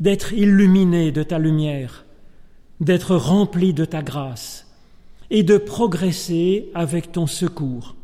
d'être 0.00 0.32
illuminés 0.32 1.12
de 1.12 1.22
ta 1.22 1.38
lumière, 1.38 2.06
d'être 2.80 3.14
remplis 3.14 3.72
de 3.72 3.84
ta 3.84 4.02
grâce 4.02 4.66
et 5.30 5.44
de 5.44 5.58
progresser 5.58 6.70
avec 6.74 7.12
ton 7.12 7.28
secours. 7.28 7.94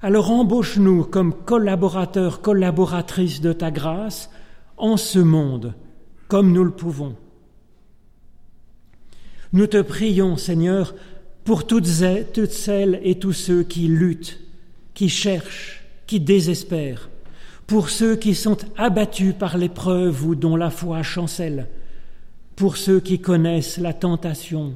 Alors 0.00 0.30
embauche-nous 0.30 1.04
comme 1.04 1.34
collaborateurs, 1.34 2.40
collaboratrices 2.40 3.42
de 3.42 3.52
ta 3.52 3.70
grâce 3.70 4.30
en 4.78 4.96
ce 4.96 5.18
monde, 5.18 5.74
comme 6.28 6.52
nous 6.52 6.64
le 6.64 6.70
pouvons. 6.70 7.14
Nous 9.52 9.66
te 9.66 9.80
prions, 9.82 10.36
Seigneur, 10.36 10.94
pour 11.44 11.66
toutes, 11.66 11.86
celles 11.86 13.00
et 13.02 13.16
tous 13.16 13.32
ceux 13.32 13.62
qui 13.62 13.88
luttent, 13.88 14.40
qui 14.94 15.08
cherchent, 15.08 15.82
qui 16.06 16.20
désespèrent, 16.20 17.10
pour 17.66 17.90
ceux 17.90 18.16
qui 18.16 18.34
sont 18.34 18.56
abattus 18.76 19.34
par 19.38 19.58
l'épreuve 19.58 20.24
ou 20.26 20.34
dont 20.34 20.56
la 20.56 20.70
foi 20.70 21.02
chancelle, 21.02 21.68
pour 22.56 22.76
ceux 22.76 23.00
qui 23.00 23.18
connaissent 23.18 23.78
la 23.78 23.92
tentation, 23.92 24.74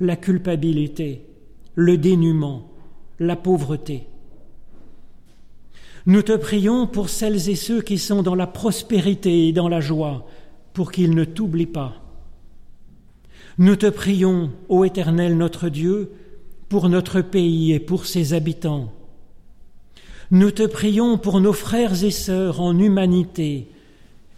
la 0.00 0.16
culpabilité, 0.16 1.22
le 1.74 1.96
dénuement, 1.96 2.70
la 3.18 3.36
pauvreté. 3.36 4.06
Nous 6.06 6.22
te 6.22 6.36
prions 6.36 6.86
pour 6.86 7.08
celles 7.08 7.48
et 7.48 7.56
ceux 7.56 7.82
qui 7.82 7.98
sont 7.98 8.22
dans 8.22 8.34
la 8.34 8.46
prospérité 8.46 9.48
et 9.48 9.52
dans 9.52 9.68
la 9.68 9.80
joie, 9.80 10.26
pour 10.72 10.92
qu'ils 10.92 11.14
ne 11.14 11.24
t'oublient 11.24 11.66
pas. 11.66 11.99
Nous 13.58 13.76
te 13.76 13.86
prions, 13.86 14.50
ô 14.68 14.84
Éternel 14.84 15.36
notre 15.36 15.68
Dieu, 15.68 16.12
pour 16.68 16.88
notre 16.88 17.20
pays 17.20 17.72
et 17.72 17.80
pour 17.80 18.06
ses 18.06 18.32
habitants. 18.32 18.92
Nous 20.30 20.52
te 20.52 20.64
prions 20.66 21.18
pour 21.18 21.40
nos 21.40 21.52
frères 21.52 22.04
et 22.04 22.12
sœurs 22.12 22.60
en 22.60 22.78
humanité, 22.78 23.66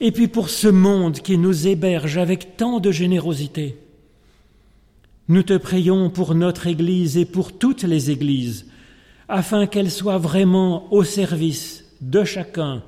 et 0.01 0.11
puis 0.11 0.29
pour 0.29 0.49
ce 0.49 0.69
monde 0.69 1.19
qui 1.19 1.37
nous 1.37 1.69
héberge 1.69 2.17
avec 2.17 2.57
tant 2.57 2.81
de 2.81 2.91
générosité. 2.91 3.77
Nous 5.29 5.43
te 5.43 5.57
prions 5.57 6.09
pour 6.09 6.35
notre 6.35 6.67
Église 6.67 7.19
et 7.19 7.27
pour 7.27 7.53
toutes 7.53 7.83
les 7.83 8.11
Églises, 8.11 8.67
afin 9.29 9.67
qu'elles 9.67 9.91
soient 9.91 10.19
vraiment 10.19 10.93
au 10.93 11.05
service 11.05 11.85
de 12.01 12.25
chacun, 12.25 12.83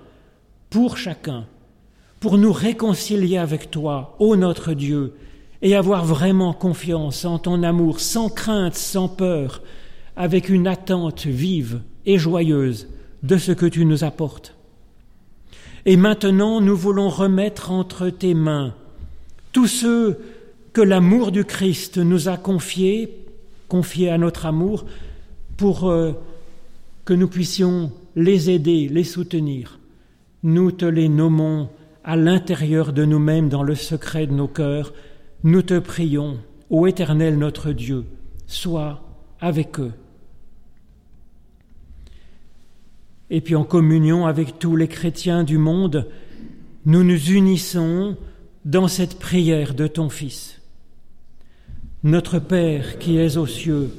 pour 0.71 0.97
chacun, 0.97 1.47
pour 2.21 2.39
nous 2.39 2.53
réconcilier 2.53 3.37
avec 3.37 3.71
toi, 3.71 4.17
ô 4.19 4.35
notre 4.37 4.73
Dieu, 4.73 5.13
et 5.65 5.75
avoir 5.75 6.05
vraiment 6.05 6.53
confiance 6.53 7.25
en 7.25 7.39
ton 7.41 7.63
amour, 7.65 7.99
sans 7.99 8.29
crainte, 8.29 8.77
sans 8.77 9.09
peur, 9.09 9.63
avec 10.15 10.49
une 10.51 10.69
attente 10.69 11.27
vive 11.27 11.81
et 12.07 12.19
joyeuse 12.19 12.87
de 13.23 13.39
ce 13.39 13.51
que 13.51 13.67
tu 13.67 13.87
nous 13.87 14.05
apportes. 14.05 14.55
Et 15.87 15.97
maintenant, 15.97 16.61
nous 16.61 16.77
voulons 16.77 17.09
remettre 17.09 17.73
entre 17.73 18.11
tes 18.11 18.35
mains 18.35 18.75
tous 19.53 19.69
ceux 19.69 20.19
que 20.73 20.81
l'amour 20.83 21.31
du 21.31 21.45
Christ 21.45 21.99
nous 21.99 22.29
a 22.29 22.37
confiés, 22.37 23.25
confiés 23.69 24.11
à 24.11 24.19
notre 24.19 24.47
amour, 24.47 24.85
pour 25.57 25.89
euh, 25.89 26.13
que 27.05 27.15
nous 27.15 27.29
puissions 27.29 27.93
les 28.17 28.51
aider, 28.51 28.89
les 28.89 29.05
soutenir. 29.05 29.79
Nous 30.43 30.73
te 30.73 30.85
les 30.85 31.09
nommons 31.09 31.69
à 32.03 32.17
l'intérieur 32.17 32.93
de 32.93 33.05
nous-mêmes, 33.05 33.49
dans 33.49 33.63
le 33.63 33.77
secret 33.77 34.27
de 34.27 34.33
nos 34.33 34.49
cœurs, 34.49 34.93
nous 35.45 35.61
te 35.61 35.79
prions, 35.79 36.39
ô 36.71 36.87
Éternel 36.87 37.39
notre 37.39 37.73
Dieu, 37.73 38.07
sois 38.47 39.03
avec 39.41 39.79
eux. 39.79 39.93
Et 43.29 43.43
puis 43.43 43.55
en 43.55 43.65
communion 43.65 44.27
avec 44.27 44.59
tous 44.59 44.75
les 44.75 44.89
chrétiens 44.89 45.45
du 45.45 45.59
monde, 45.59 46.09
nous 46.87 47.05
nous 47.05 47.31
unissons 47.31 48.17
dans 48.65 48.89
cette 48.89 49.19
prière 49.19 49.75
de 49.75 49.87
ton 49.87 50.09
Fils. 50.09 50.63
Notre 52.03 52.39
Père 52.39 52.99
qui 52.99 53.19
es 53.19 53.37
aux 53.37 53.47
cieux, 53.47 53.91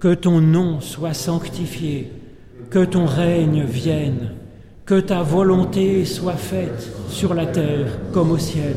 que 0.00 0.12
ton 0.12 0.40
nom 0.40 0.80
soit 0.80 1.14
sanctifié, 1.14 2.10
que 2.70 2.84
ton 2.84 3.06
règne 3.06 3.62
vienne, 3.62 4.32
que 4.86 4.98
ta 4.98 5.22
volonté 5.22 6.04
soit 6.04 6.36
faite 6.36 6.92
sur 7.10 7.32
la 7.32 7.46
terre 7.46 7.96
comme 8.12 8.32
au 8.32 8.38
ciel. 8.38 8.76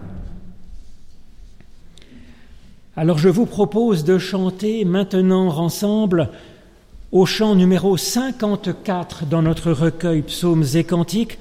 Alors 2.97 3.17
je 3.17 3.29
vous 3.29 3.45
propose 3.45 4.03
de 4.03 4.17
chanter 4.17 4.83
maintenant 4.83 5.47
ensemble 5.57 6.29
au 7.13 7.25
chant 7.25 7.55
numéro 7.55 7.95
54 7.95 9.25
dans 9.25 9.41
notre 9.41 9.71
recueil 9.71 10.21
Psaumes 10.23 10.65
et 10.75 10.83
Cantiques. 10.83 11.39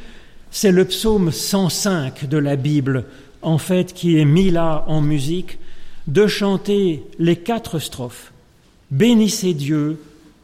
C'est 0.52 0.70
le 0.70 0.84
psaume 0.84 1.32
105 1.32 2.28
de 2.28 2.38
la 2.38 2.54
Bible, 2.54 3.04
en 3.42 3.58
fait, 3.58 3.92
qui 3.94 4.18
est 4.18 4.24
mis 4.24 4.50
là 4.50 4.84
en 4.86 5.00
musique, 5.00 5.58
de 6.06 6.28
chanter 6.28 7.04
les 7.18 7.36
quatre 7.36 7.80
strophes. 7.80 8.32
Bénissez 8.92 9.54
Dieu, 9.54 10.00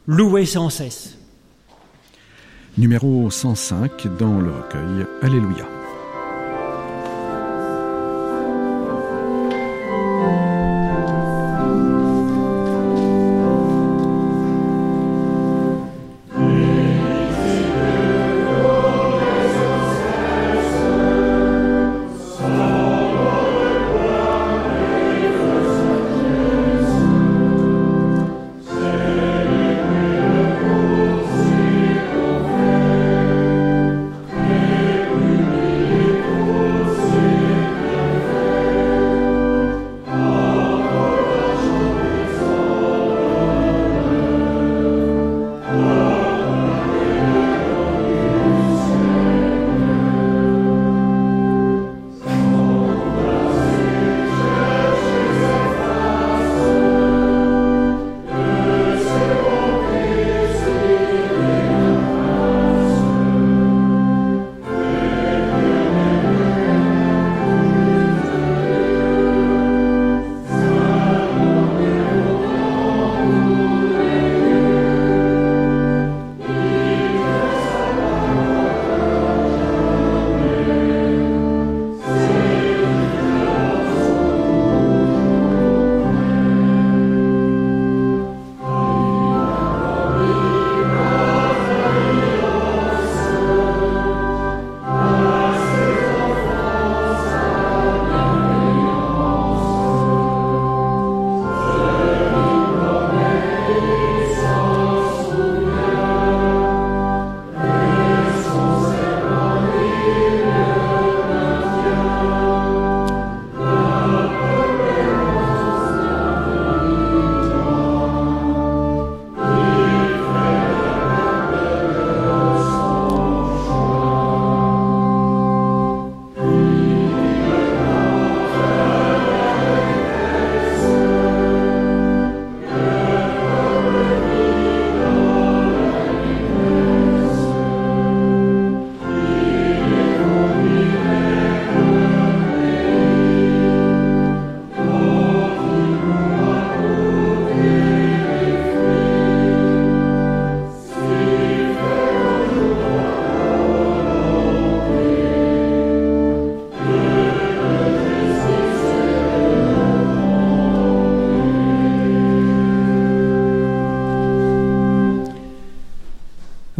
louez 0.09 0.47
sans 0.47 0.71
cesse. 0.71 1.19
Numéro 2.79 3.31
105 3.31 4.19
dans 4.19 4.41
le 4.41 4.51
recueil 4.51 5.07
Alléluia. 5.23 5.86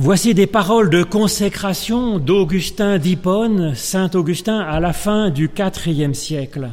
Voici 0.07 0.35
des 0.35 0.47
paroles 0.47 0.89
de 0.89 1.03
consécration 1.03 2.21
d'Augustin 2.21 2.97
d'Hippone, 2.99 3.75
Saint 3.75 4.09
Augustin, 4.15 4.61
à 4.61 4.79
la 4.79 4.93
fin 4.93 5.31
du 5.31 5.51
IVe 5.59 6.13
siècle. 6.13 6.71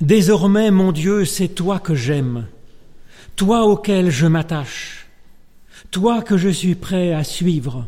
Désormais, 0.00 0.70
mon 0.70 0.90
Dieu, 0.90 1.26
c'est 1.26 1.48
toi 1.48 1.78
que 1.78 1.94
j'aime, 1.94 2.46
toi 3.36 3.66
auquel 3.66 4.08
je 4.08 4.26
m'attache, 4.26 5.08
toi 5.90 6.22
que 6.22 6.38
je 6.38 6.48
suis 6.48 6.76
prêt 6.76 7.12
à 7.12 7.24
suivre, 7.24 7.86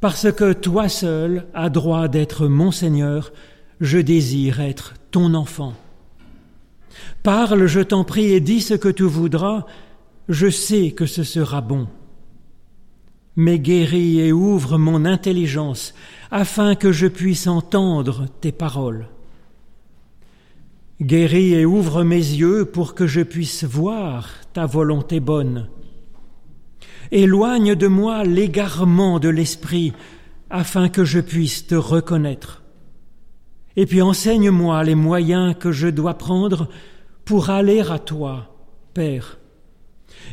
parce 0.00 0.32
que 0.32 0.54
toi 0.54 0.88
seul 0.88 1.44
as 1.52 1.68
droit 1.68 2.08
d'être 2.08 2.46
mon 2.46 2.70
Seigneur, 2.70 3.34
je 3.82 3.98
désire 3.98 4.58
être 4.62 4.94
ton 5.10 5.34
enfant. 5.34 5.74
Parle, 7.22 7.66
je 7.66 7.80
t'en 7.80 8.04
prie, 8.04 8.32
et 8.32 8.40
dis 8.40 8.62
ce 8.62 8.72
que 8.72 8.88
tu 8.88 9.02
voudras, 9.02 9.66
je 10.30 10.48
sais 10.48 10.92
que 10.92 11.04
ce 11.04 11.24
sera 11.24 11.60
bon 11.60 11.88
mais 13.36 13.58
guéris 13.58 14.20
et 14.20 14.32
ouvre 14.32 14.78
mon 14.78 15.04
intelligence 15.04 15.94
afin 16.30 16.74
que 16.74 16.92
je 16.92 17.06
puisse 17.06 17.46
entendre 17.46 18.26
tes 18.40 18.52
paroles. 18.52 19.08
Guéris 21.00 21.54
et 21.54 21.64
ouvre 21.64 22.04
mes 22.04 22.16
yeux 22.16 22.64
pour 22.64 22.94
que 22.94 23.06
je 23.06 23.22
puisse 23.22 23.64
voir 23.64 24.28
ta 24.52 24.66
volonté 24.66 25.18
bonne. 25.18 25.68
Éloigne 27.10 27.74
de 27.74 27.88
moi 27.88 28.24
l'égarement 28.24 29.18
de 29.18 29.28
l'esprit 29.28 29.92
afin 30.48 30.88
que 30.88 31.04
je 31.04 31.20
puisse 31.20 31.66
te 31.66 31.74
reconnaître. 31.74 32.62
Et 33.76 33.86
puis 33.86 34.02
enseigne-moi 34.02 34.84
les 34.84 34.94
moyens 34.94 35.54
que 35.58 35.72
je 35.72 35.88
dois 35.88 36.14
prendre 36.14 36.68
pour 37.24 37.50
aller 37.50 37.80
à 37.80 37.98
toi, 37.98 38.54
Père 38.92 39.38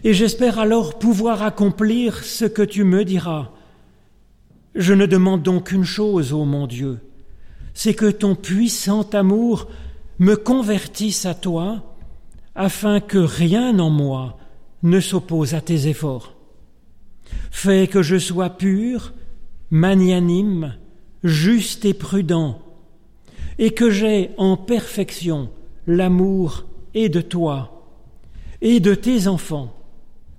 et 0.03 0.13
j'espère 0.13 0.59
alors 0.59 0.97
pouvoir 0.97 1.43
accomplir 1.43 2.23
ce 2.23 2.45
que 2.45 2.61
tu 2.61 2.83
me 2.83 3.03
diras. 3.03 3.51
Je 4.75 4.93
ne 4.93 5.05
demande 5.05 5.43
donc 5.43 5.69
qu'une 5.69 5.83
chose, 5.83 6.33
ô 6.33 6.45
mon 6.45 6.67
Dieu, 6.67 6.99
c'est 7.73 7.93
que 7.93 8.09
ton 8.09 8.35
puissant 8.35 9.07
amour 9.13 9.67
me 10.19 10.35
convertisse 10.35 11.25
à 11.25 11.33
toi, 11.33 11.95
afin 12.55 12.99
que 12.99 13.17
rien 13.17 13.79
en 13.79 13.89
moi 13.89 14.37
ne 14.83 14.99
s'oppose 14.99 15.53
à 15.53 15.61
tes 15.61 15.87
efforts. 15.87 16.35
Fais 17.51 17.87
que 17.87 18.01
je 18.01 18.17
sois 18.17 18.49
pur, 18.49 19.13
magnanime, 19.71 20.75
juste 21.23 21.85
et 21.85 21.93
prudent, 21.93 22.59
et 23.57 23.71
que 23.71 23.89
j'aie 23.89 24.31
en 24.37 24.57
perfection 24.57 25.49
l'amour 25.87 26.65
et 26.93 27.09
de 27.09 27.21
toi 27.21 27.78
et 28.61 28.79
de 28.79 28.93
tes 28.93 29.27
enfants, 29.27 29.75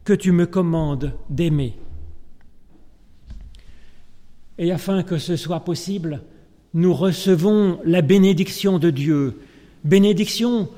que 0.05 0.13
tu 0.13 0.33
me 0.33 0.47
commandes 0.47 1.13
d'aimer. 1.29 1.75
Et 4.59 4.73
afin 4.73 5.03
que 5.03 5.19
ce 5.19 5.37
soit 5.37 5.61
possible, 5.61 6.23
nous 6.75 6.95
recevons 6.95 7.79
la 7.85 8.03
bénédiction 8.03 8.79
de 8.79 8.91
Dieu, 8.91 9.41
bénédiction 9.85 10.69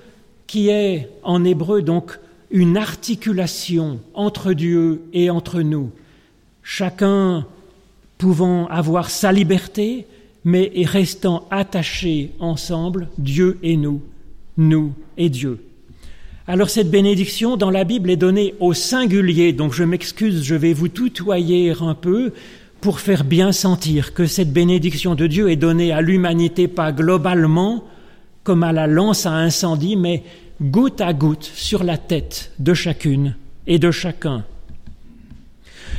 qui 0.46 0.68
est 0.68 1.10
en 1.22 1.44
hébreu 1.44 1.82
donc 1.82 2.18
une 2.50 2.76
articulation 2.76 4.00
entre 4.14 4.52
Dieu 4.52 5.02
et 5.12 5.30
entre 5.30 5.62
nous, 5.62 5.90
chacun 6.62 7.46
pouvant 8.18 8.66
avoir 8.68 9.10
sa 9.10 9.32
liberté, 9.32 10.06
mais 10.44 10.70
restant 10.84 11.46
attachés 11.50 12.32
ensemble, 12.38 13.08
Dieu 13.18 13.58
et 13.62 13.76
nous, 13.76 14.02
nous 14.56 14.92
et 15.16 15.28
Dieu. 15.28 15.64
Alors 16.48 16.70
cette 16.70 16.90
bénédiction 16.90 17.56
dans 17.56 17.70
la 17.70 17.84
Bible 17.84 18.10
est 18.10 18.16
donnée 18.16 18.54
au 18.58 18.74
singulier, 18.74 19.52
donc 19.52 19.72
je 19.72 19.84
m'excuse, 19.84 20.42
je 20.42 20.56
vais 20.56 20.72
vous 20.72 20.88
tutoyer 20.88 21.72
un 21.80 21.94
peu 21.94 22.32
pour 22.80 22.98
faire 22.98 23.22
bien 23.22 23.52
sentir 23.52 24.12
que 24.12 24.26
cette 24.26 24.52
bénédiction 24.52 25.14
de 25.14 25.28
Dieu 25.28 25.50
est 25.50 25.56
donnée 25.56 25.92
à 25.92 26.00
l'humanité 26.00 26.66
pas 26.66 26.90
globalement 26.90 27.84
comme 28.42 28.64
à 28.64 28.72
la 28.72 28.88
lance 28.88 29.24
à 29.24 29.30
incendie, 29.30 29.94
mais 29.94 30.24
goutte 30.60 31.00
à 31.00 31.12
goutte 31.12 31.48
sur 31.54 31.84
la 31.84 31.96
tête 31.96 32.50
de 32.58 32.74
chacune 32.74 33.36
et 33.68 33.78
de 33.78 33.92
chacun. 33.92 34.44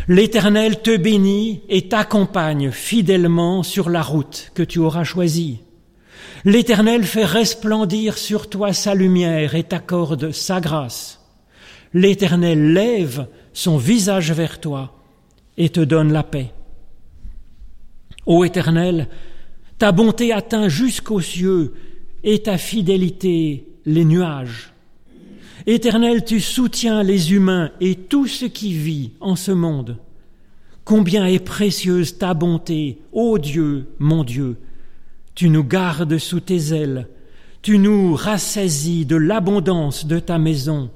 L'Éternel 0.10 0.82
te 0.82 0.98
bénit 0.98 1.62
et 1.70 1.88
t'accompagne 1.88 2.72
fidèlement 2.72 3.64
sur 3.64 3.89
la 3.89 4.02
route 4.02 4.52
que 4.54 4.64
tu 4.64 4.80
auras 4.80 5.06
choisie. 5.06 5.60
L'Éternel 6.46 7.06
fait 7.06 7.24
resplendir 7.24 8.18
sur 8.18 8.50
toi 8.50 8.74
sa 8.74 8.96
lumière 8.96 9.56
et 9.56 9.64
t'accorde 9.64 10.32
sa 10.32 10.60
grâce. 10.60 11.22
L'Éternel 11.94 12.74
lève 12.74 13.28
son 13.54 13.78
visage 13.78 14.32
vers 14.34 14.60
toi 14.60 14.94
et 15.58 15.70
te 15.70 15.80
donne 15.80 16.12
la 16.12 16.24
paix. 16.24 16.52
Ô 18.26 18.44
Éternel, 18.44 19.08
ta 19.78 19.91
bonté 19.91 20.34
atteint 20.34 20.68
jusqu'aux 20.68 21.22
cieux 21.22 21.74
et 22.24 22.39
ta 22.39 22.58
fidélité 22.58 23.68
les 23.86 24.06
nuages. 24.06 24.74
Éternel, 25.66 26.26
tu 26.26 26.41
soutiens 26.41 27.04
les 27.04 27.34
humains 27.34 27.72
et 27.80 27.96
tout 27.96 28.28
ce 28.28 28.46
qui 28.46 28.74
vit 28.74 29.12
en 29.22 29.38
ce 29.38 29.52
monde. 29.52 29.98
Combien 30.84 31.26
est 31.26 31.39
précieuse 31.39 32.18
ta 32.18 32.34
bonté, 32.34 33.00
ô 33.14 33.38
Dieu, 33.38 33.88
mon 34.00 34.26
Dieu, 34.26 34.58
tu 35.36 35.50
nous 35.50 35.64
gardes 35.64 36.18
sous 36.18 36.40
tes 36.40 36.74
ailes, 36.74 37.08
tu 37.62 37.78
nous 37.78 38.16
rassaisis 38.16 39.06
de 39.06 39.16
l'abondance 39.16 40.06
de 40.06 40.20
ta 40.20 40.38
maison, 40.38 40.90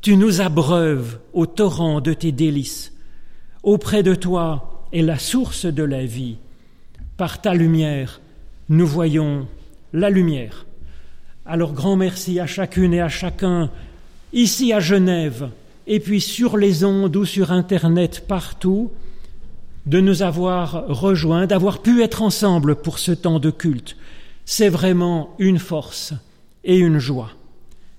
tu 0.00 0.16
nous 0.16 0.40
abreuves 0.40 1.18
au 1.32 1.46
torrent 1.46 2.00
de 2.00 2.12
tes 2.12 2.32
délices. 2.32 2.92
Auprès 3.62 4.02
de 4.02 4.14
toi 4.14 4.86
est 4.92 5.02
la 5.02 5.18
source 5.18 5.66
de 5.66 5.82
la 5.82 6.04
vie. 6.04 6.38
Par 7.16 7.42
ta 7.42 7.52
lumière, 7.52 8.20
nous 8.70 8.86
voyons 8.86 9.46
la 9.92 10.08
lumière. 10.08 10.66
Alors 11.44 11.72
grand 11.72 11.96
merci 11.96 12.40
à 12.40 12.46
chacune 12.46 12.94
et 12.94 13.00
à 13.00 13.08
chacun, 13.08 13.70
ici 14.32 14.72
à 14.72 14.80
Genève, 14.80 15.50
et 15.86 16.00
puis 16.00 16.20
sur 16.20 16.56
les 16.56 16.84
ondes 16.84 17.16
ou 17.16 17.24
sur 17.24 17.52
Internet 17.52 18.24
partout, 18.26 18.90
de 19.90 20.00
nous 20.00 20.22
avoir 20.22 20.86
rejoints, 20.86 21.48
d'avoir 21.48 21.82
pu 21.82 22.04
être 22.04 22.22
ensemble 22.22 22.76
pour 22.76 23.00
ce 23.00 23.10
temps 23.10 23.40
de 23.40 23.50
culte. 23.50 23.96
C'est 24.44 24.68
vraiment 24.68 25.34
une 25.40 25.58
force 25.58 26.14
et 26.62 26.78
une 26.78 27.00
joie. 27.00 27.32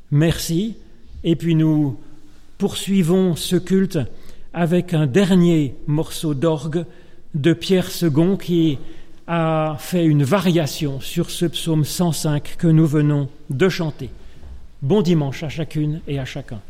Merci. 0.09 0.77
Et 1.25 1.35
puis 1.35 1.53
nous 1.53 1.99
poursuivons 2.57 3.35
ce 3.35 3.57
culte 3.57 3.99
avec 4.53 4.93
un 4.93 5.05
dernier 5.05 5.75
morceau 5.85 6.33
d'orgue 6.33 6.85
de 7.35 7.51
Pierre 7.51 7.89
II 8.01 8.37
qui 8.41 8.79
a 9.27 9.75
fait 9.77 10.05
une 10.05 10.23
variation 10.23 11.01
sur 11.01 11.29
ce 11.29 11.45
psaume 11.45 11.83
105 11.83 12.55
que 12.57 12.67
nous 12.67 12.87
venons 12.87 13.27
de 13.49 13.67
chanter. 13.67 14.11
Bon 14.81 15.01
dimanche 15.01 15.43
à 15.43 15.49
chacune 15.49 15.99
et 16.07 16.19
à 16.19 16.25
chacun. 16.25 16.61